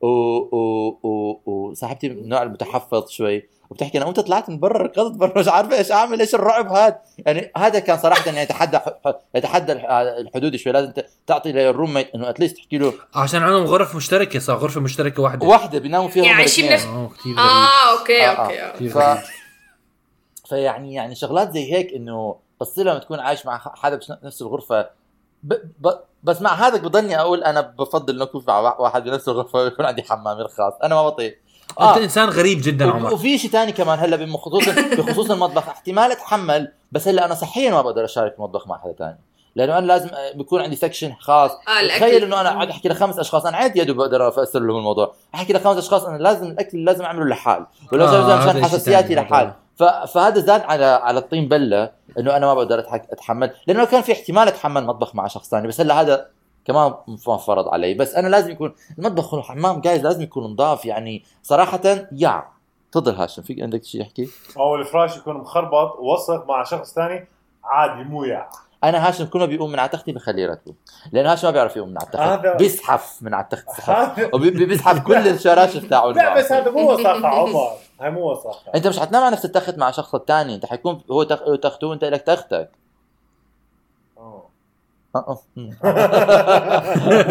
[0.00, 5.16] و و و وصاحبتي من النوع المتحفظ شوي وبتحكي أنا وأنت طلعت من برا ركضت
[5.16, 8.78] برا مش عارفه إيش أعمل إيش الرعب هذا؟ يعني هذا كان صراحة يعني يتحدى
[9.34, 10.92] يتحدى الح- الحدود شوي لازم
[11.26, 12.92] تعطي لل roommate انه at least تحكي له.
[13.14, 15.46] عشان عندهم غرف مشتركة صار غرفة مشتركة واحدة.
[15.46, 16.72] واحدة بيناموا فيها يعني عايشين.
[16.72, 17.38] نفس- آه كثير غريب.
[17.38, 18.44] آه أوكي آه، آه.
[18.46, 18.72] أوكي آه.
[18.72, 18.98] كثير ف...
[20.48, 24.90] فيعني يعني شغلات زي هيك إنه بس لما تكون عايش مع حدا بنفس الغرفة
[25.42, 25.54] ب...
[25.78, 25.88] ب...
[26.22, 30.02] بس مع هذا بضلني أقول أنا بفضل إنه اكون مع واحد بنفس الغرفه ويكون عندي
[30.02, 31.36] حمام الخاص أنا ما بطيق.
[31.80, 33.14] أنت إنسان غريب جدا عمر.
[33.14, 35.68] وفي شيء ثاني كمان هلأ بخصوص بخصوص المطبخ.
[35.68, 39.18] احتمال أتحمل بس هلأ أنا صحيا ما بقدر أشارك المطبخ مع حدا ثاني
[39.56, 41.50] لأنه أنا لازم بيكون عندي سكشن خاص.
[41.80, 42.00] الأكل.
[42.00, 45.14] تخيل إنه أنا قاعد أحكي لخمس أشخاص أنا عادي يا دوب بقدر أفسر لهم الموضوع.
[45.34, 49.14] أحكي لخمس أشخاص أنا لازم الأكل لازم أعمله لحال ولو آه، لازم شيء حساسياتي.
[49.14, 49.52] لحال.
[50.06, 52.78] فهذا زاد على على الطين بلة إنه أنا ما بقدر.
[52.88, 53.50] أتحمل.
[53.66, 56.28] لأنه كان في احتمال أتحمل مطبخ مع شخص ثاني بس هلأ هذا
[56.64, 56.94] كمان
[57.28, 57.94] ما فرض علي.
[57.94, 60.84] بس أنا لازم يكون المطبخ والحمام جايز لازم يكون نظاف.
[60.84, 61.80] يعني صراحة
[62.12, 62.44] يا.
[62.92, 67.28] تفضل هاشم في عندك شيء تحكي أو الفراش يكون مخربط ووسخ مع شخص ثاني
[67.64, 68.48] عادي مو يا.
[68.84, 70.74] أنا هاشم كل ما بيقوم من على تختي بخليه يرتبه.
[71.12, 72.56] لأنه هاشم ما بيعرف يقوم من على التخت.
[72.58, 73.68] بيزحف من على التخت.
[74.34, 77.70] وبيزحف كل الشراشف تاعه لا بس هذا مو وساخة عمر.
[78.00, 78.72] هاي مو وساخة.
[78.74, 81.22] أنت مش حتنام على نفس التخت مع الشخص الثاني أنت حيكون هو
[81.54, 82.70] تخته وانت لك تختك.
[84.18, 84.42] آه.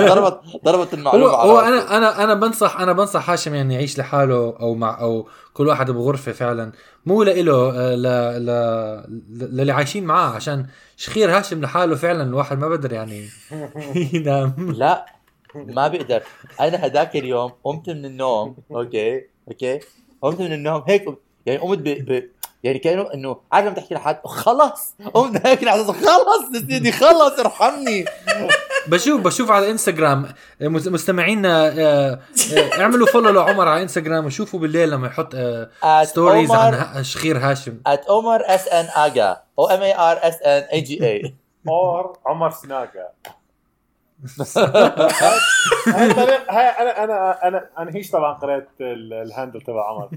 [0.10, 1.60] ضربت ضربت هو المعلومه هو.
[1.60, 5.92] أنا أنا أنا بنصح أنا بنصح هاشم يعني يعيش لحاله أو مع أو كل واحد
[5.92, 6.72] بغرفة فعلا.
[7.06, 8.04] مو لإله آه، ل
[8.46, 10.66] ل للي عايشين معاه عشان
[10.98, 13.30] شخير هاشم لحاله فعلا الواحد ما بقدر يعني.
[14.14, 15.06] ينام لا
[15.56, 16.24] ما بقدر.
[16.60, 19.80] أنا هذاك اليوم قمت من النوم أوكي أوكي.
[20.22, 21.06] قمت من النوم هيك
[21.46, 21.84] يعني قمت ب...
[21.84, 22.30] ب...
[22.64, 28.05] يعني كأنه إنه عارف لما تحكي لحد خلص قمت هيك خلص سيدي خلص ارحمني.
[28.88, 30.28] بشوف بشوف على إنستغرام
[30.62, 32.20] مس- مستمعينا آه،
[32.57, 35.36] آه، اعملوا فولو لعمر على إنستغرام وشوفوا بالليل لما يحط
[36.03, 37.78] ستوريز عن عمر- ه- شخير هاشم.
[37.89, 41.36] At عمر اس ان اجا أو ام اي ار اس ان اي جي اي
[41.70, 43.09] اور عمر سناقه
[45.88, 46.12] هاي
[46.49, 50.09] هاي أنا أنا أنا أنا هيش طبعا قريت ال- الهاندل تبع عمر.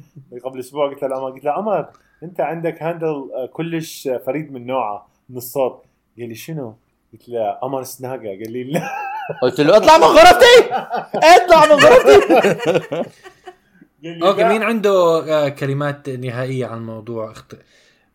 [0.44, 1.86] قبل أسبوع قلت له عمر قلت له عمر
[2.22, 5.82] انت عندك هاندل آه، كلش فريد من نوعه من الصوت.
[6.18, 6.74] قال لي شنو؟
[7.12, 8.16] قلت له عمر سناقة.
[8.16, 8.88] قال لي لا.
[9.42, 10.74] قلت له اطلع من غرفتي!
[11.14, 12.20] اطلع من غرفتي!
[14.04, 14.44] قال لي أوكي.
[14.44, 14.90] مين عنده
[15.28, 17.32] آه، كلمات نهائية عن الموضوع.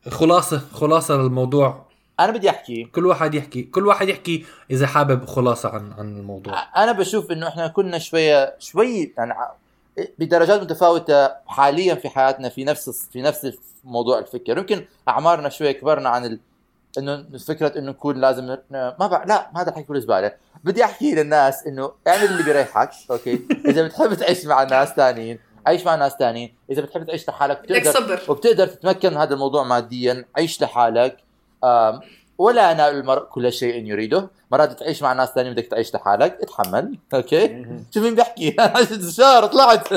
[0.09, 1.85] خلاصة خلاصة للموضوع.
[2.19, 2.83] أنا بدي أحكي.
[2.83, 3.63] كل واحد يحكي.
[3.63, 6.53] كل واحد يحكي إذا حابب خلاصة عن عن الموضوع.
[6.83, 9.33] أنا بشوف إنه إحنا كنا شوية شوي يعني
[10.19, 14.57] بدرجات متفاوتة حاليا في حياتنا في نفس في نفس موضوع الفكر.
[14.57, 16.39] يمكن أعمارنا شوية كبرنا عن ال...
[16.97, 19.23] إنه فكرة إنه نكون لازم ما بع...
[19.23, 20.31] لا ما هذا الحكي كله زبالة.
[20.63, 23.39] بدي أحكي للناس إنه اعمل اللي بيريحك أوكي؟
[23.69, 27.91] إذا بتحب تعيش مع ناس ثانيين عيش مع ناس ثانيين إذا بتحب تعيش لحالك بتقدر
[27.91, 28.21] صبر.
[28.27, 31.17] وبتقدر تتمكن من هذا الموضوع ماديا عيش لحالك.
[32.39, 34.29] ولا ينال المرء كل شيء يريده.
[34.51, 36.37] مرات تعيش مع ناس ثانيين بدك تعيش لحالك.
[36.41, 36.95] اتحمل.
[37.13, 37.65] أوكي.
[37.93, 38.55] شوف مين بيحكي.
[39.17, 39.93] شهر طلعت.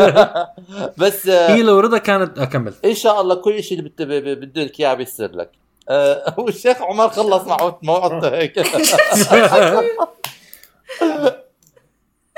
[1.00, 2.74] بس آه، هي لو رضا كانت أكمل.
[2.84, 5.50] إن شاء الله كل شيء اللي بت- ب- ب- بده لك إياه بيصير لك.
[5.88, 8.54] آه، والشيخ عمر خلص معه موعظته هيك.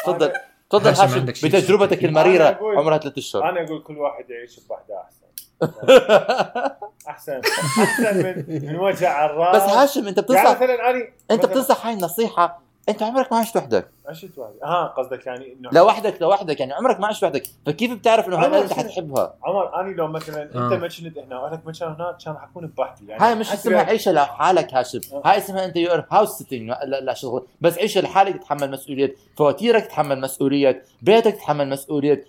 [0.05, 0.33] تفضل.
[0.71, 1.25] تفضل هاشم.
[1.25, 3.49] بتجربتك؟ المريرة أنا أقول- عمرها ثلاث أشهر.
[3.51, 5.19] أنا أقول كل واحد يعيش بوحده أحسن.
[7.09, 7.40] احسن.
[7.82, 11.86] أحسن من من وجع الراس بس هاشم أنت يعني بتنصح مثلا أنا أنت مثلاً- بتنصح
[11.86, 13.89] هاي النصيحة أنت عمرك ما عشت وحدك.
[14.09, 14.64] عشت وحدي.
[14.64, 17.43] آه قصدك يعني إنه لوحدك لوحدك يعني عمرك ما عشت وحدك.
[17.66, 20.45] فكيف بتعرف إنه عمر هلا أنت شنو؟ حتحبها؟ عمر اني لو مثلا آه.
[20.45, 23.07] انت ما كنت هنا واهلك ما كانوا هناك كان حكون بوحدي.
[23.09, 25.01] يعني هاي مش اسمها لو- عيشة لحالك هاشم.
[25.12, 25.22] آه.
[25.24, 27.47] هاي اسمها أنت you're house sitting لا لا شغل.
[27.61, 29.14] بس عيشة لحالك تتحمل مسؤولية.
[29.36, 30.82] فواتيرك تتحمل مسؤولية.
[31.03, 32.24] بيتك تتحمل مسؤولية.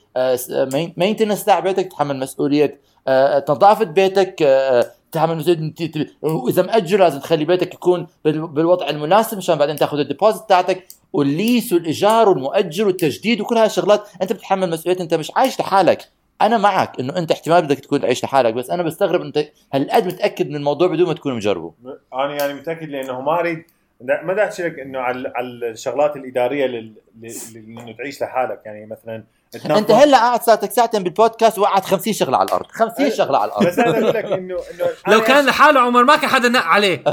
[0.98, 2.80] maintenance تاع بيتك تتحمل مسؤولية.
[3.08, 8.48] آه، نظافه بيتك آه، تتحمل مسؤوليه ت- ت- واذا مأجر لازم تخلي بيتك يكون بال-
[8.48, 14.08] بالوضع المناسب مشان بعدين تاخذ ال deposit تاعتك والليس والإيجار والمؤجر والتجديد وكل هاي الشغلات.
[14.22, 16.10] أنت بتتحمل مسؤولية أنت مش عايش لحالك.
[16.42, 20.50] أنا معك إنه أنت احتمال بدك تكون تعيش لحالك بس أنا بستغرب أنت هالقد متأكد
[20.50, 21.74] من الموضوع بدون ما تكون مجربه؟
[22.14, 23.64] أنا يعني متأكد لأنه ما اريد
[24.02, 25.34] ما بدي أحكي لك إنه على
[25.72, 26.94] الشغلات الإدارية لل...
[27.22, 27.32] لل...
[27.54, 28.62] لل- انه تعيش لحالك.
[28.66, 29.24] يعني مثلا
[29.56, 32.66] انت هلا قاعد صارتك ساعتين بالبودكاست وقعت 50 شغلة على الأرض.
[32.72, 33.68] 50 شغلة على الأرض.
[33.68, 37.04] بس أنا أقول لك انه إنه لو كان لحاله عمر ما كان حدا نق عليه.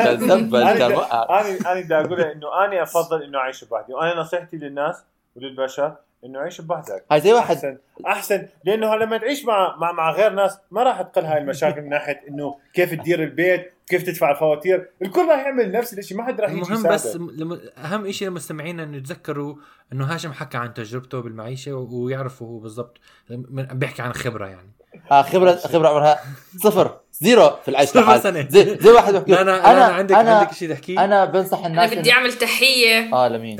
[0.00, 4.96] أنا أنا أنا بدي أقول إنه أنا أفضل إنه أعيش بوحدي وأنا نصيحتي للناس
[5.36, 5.94] وللبشر
[6.24, 8.46] إنه عيش بوحدك هاي زي واحد احسن أحسن.
[8.64, 12.20] لأنه لما تعيش مع مع مع غير ناس ما راح تقل هاي المشاكل من ناحية
[12.28, 14.90] إنه كيف تدير البيت كيف تدفع الفواتير.
[15.02, 16.88] الكل راح يعمل نفس الشيء ما حد راح يجي المهم.
[16.92, 19.54] بس لم- أهم شيء للمستمعين إنه يتذكروا
[19.92, 22.98] إنه هاشم حكى عن تجربته بالمعيشة و- ويعرفوا هو بالضبط.
[23.30, 24.70] من- بيحكي عن خبرة يعني.
[25.10, 26.20] آه خبره خبرة عمرها
[26.58, 27.00] صفر.
[27.12, 28.48] زيرو في العيش صفر سنة.
[28.48, 31.66] زي, زي واحد بحكي أنا أنا, أنا عندك أنا عندك شيء تحكيه؟ أنا بنصح أنا
[31.66, 33.14] الناس بدي إن- أعمل تحية.
[33.14, 33.56] آه لمين؟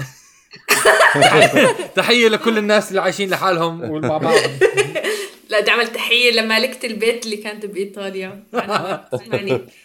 [1.96, 4.58] تحية لكل الناس اللي عايشين لحالهم ومع بعضهم
[5.48, 8.42] لا بدي اعمل تحية لمالكة البيت اللي كانت بإيطاليا.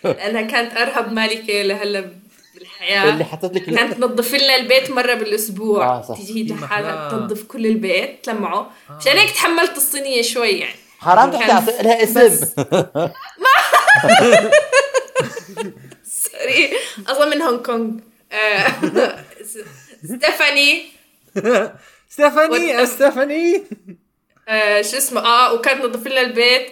[0.04, 2.06] لانها كانت أرهب مالكة لهلا
[2.56, 3.10] بالحياة.
[3.10, 5.86] اللي حطت لك كانت تنظف لنا البيت مرة بالأسبوع.
[5.86, 6.18] آه، صح.
[6.18, 7.10] تجي لحالها.
[7.12, 8.72] تنظف كل البيت تلمعه.
[9.02, 10.76] مشان هيك تحملت الصينية شوي يعني.
[11.00, 12.46] حرام تحكي لها اسم.
[16.04, 16.70] sorry
[17.12, 17.92] أصلا من هونغ كونغ.
[18.32, 18.68] آه،
[20.06, 20.84] ستيفاني
[22.10, 23.64] ستيفاني ستيفاني
[24.82, 26.68] شو اسمه؟ آه وكانت تنظف لنا البيت.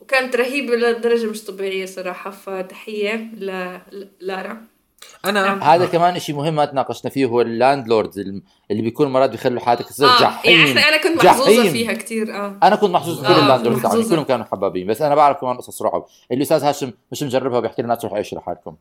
[0.00, 4.66] وكانت رهيبة لدرجة مش طبيعية صراحة فتحية ل- لارا.
[5.24, 8.18] أنا هذا كمان شيء مهم ما تناقشنا فيه هو ال landlords
[8.70, 11.72] اللي بيكون مرات بيخلوا حياتك تصير آه جحيم يعني إحنا أنا كنت محظوظة جحيم.
[11.72, 14.14] فيها كثير آه أنا كنت محظوظ في كل آه، ال landlords تاعوني محظوظة.
[14.14, 17.94] كلهم كانوا حبابين بس أنا بعرف كمان قصص رعب الأستاذ هاشم مش مجربها بيحكي لنا
[17.94, 18.76] تروحوا عيشوا لحالكم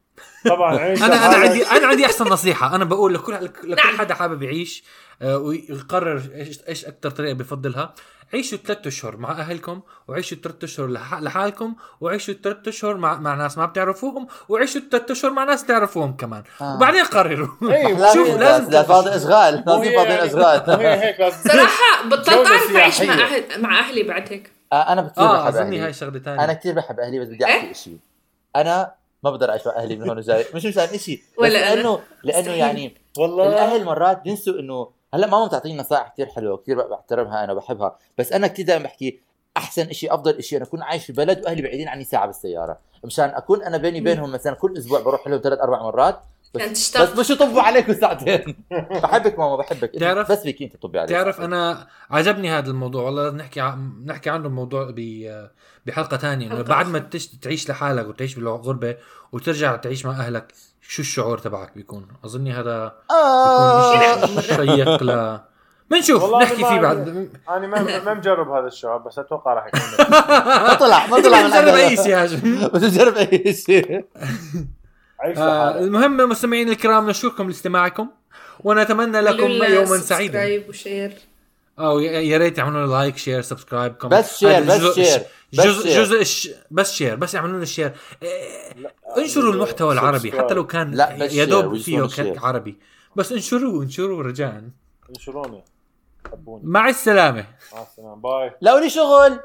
[0.45, 1.36] طبعا عيش أنا أنا.
[1.36, 3.97] عندي أنا عندي أحسن نصيحة أنا بقول لكل لكل نعم.
[3.97, 4.84] حدا حابب يعيش
[5.21, 7.93] آه، ويقرر إيش إيش أكثر طريقة بفضلها
[8.34, 13.36] عيشوا ثلاث أشهر مع أهلكم وعيشوا ثلاث أشهر لح- لحالكم وعيشوا ثلاث أشهر مع مع
[13.36, 16.75] ناس ما بتعرفوهم وعيشوا ثلاث أشهر مع ناس تعرفوهم كمان آه.
[16.75, 20.73] وبعدين قرروا إيه، شوف لا لازم لا فاضي اشغال مو لازم فاضي يعني- اشغال مو
[20.88, 23.13] هي هيك لازم صراحة بطلت أعرف أعيش مع.
[23.13, 26.43] أهل مع أهلي بعد هيك آه، أنا كثير آه بحب اظني أهلي هاي شغله ثانية
[26.43, 27.97] أنا كثير بحب أهلي بس بدي إيه؟ أحكي شيء
[28.55, 28.91] أنا
[29.23, 31.49] ما بقدر أعيش مع أهلي من هون وجاي مش مشان شيء ولا.
[31.49, 32.51] لأنه لأنه.
[32.51, 37.53] يعني والله الأهل مرات بينسوا إنه هلا ماما بتعطيني نصائح كثير حلوة كثير بحترمها أنا
[37.53, 39.20] وبحبها بس أنا كثير دائما بحكي
[39.57, 42.78] أحسن شيء أفضل شيء أنا أكون عايش في بلد وأهلي بعيدين عني ساعة بالسيارة.
[43.03, 46.20] مشان أكون أنا بيني وبينهم مثلا كل أسبوع بروح لهم ثلاث أربع مرات
[46.55, 48.55] بس بس مش يطبوا عليكم ساعتين
[49.03, 49.91] بحبك ماما بحبك.
[49.99, 54.30] تعرف- بس فيك أنت تطبي علي تعرف أنا عجبني هذا الموضوع والله نحكي ع- نحكي
[54.30, 55.28] عنه بموضوع ب
[55.86, 56.99] بحلقة ثانية إنه بعد ما.
[56.99, 58.97] تش- تعيش لحالك وتعيش بالغربة
[59.32, 60.53] وترجع تعيش مع أهلك
[60.88, 64.15] شو الشعور تبعك بيكون؟ أظني هذا آه.
[64.15, 65.39] بيكون شيء شيق ل
[65.91, 66.79] بنشوف نحكي فيه.
[66.79, 67.29] بعد.
[67.49, 69.81] أنا ما ما مجرب هذا الشعور بس أتوقع راح يكون.
[70.67, 71.75] ما طلع ما طلع من عندنا.
[71.75, 72.23] أي شيء
[72.73, 74.05] بس نجرب أي شيء.
[75.38, 78.09] آه، المهم مستمعين الكرام نشكركم لاستماعكم
[78.63, 80.34] ونتمنى لكم يوما سعيدا.
[80.34, 81.13] subscribe و share
[81.80, 85.21] أو يا ريت يعملوا لنا like share subscribe comment بس share، بس جزء- share،
[85.53, 86.03] بس جزء share.
[86.03, 86.49] جزء الش...
[86.71, 87.93] بس share بس يعملوا لنا share
[88.24, 88.74] إيه،
[89.17, 92.39] انشروا المحتوى العربي حتى لو كان لا، يا دوب فيه.
[92.39, 92.78] عربي.
[93.15, 94.63] بس انشروه انشروه رجاء.
[95.09, 95.63] انشروني
[96.32, 96.61] حبوني.
[96.65, 97.45] مع السلامة.
[97.74, 98.15] مع السلامة.
[98.15, 98.51] bye.
[98.61, 99.39] لو لي شغل.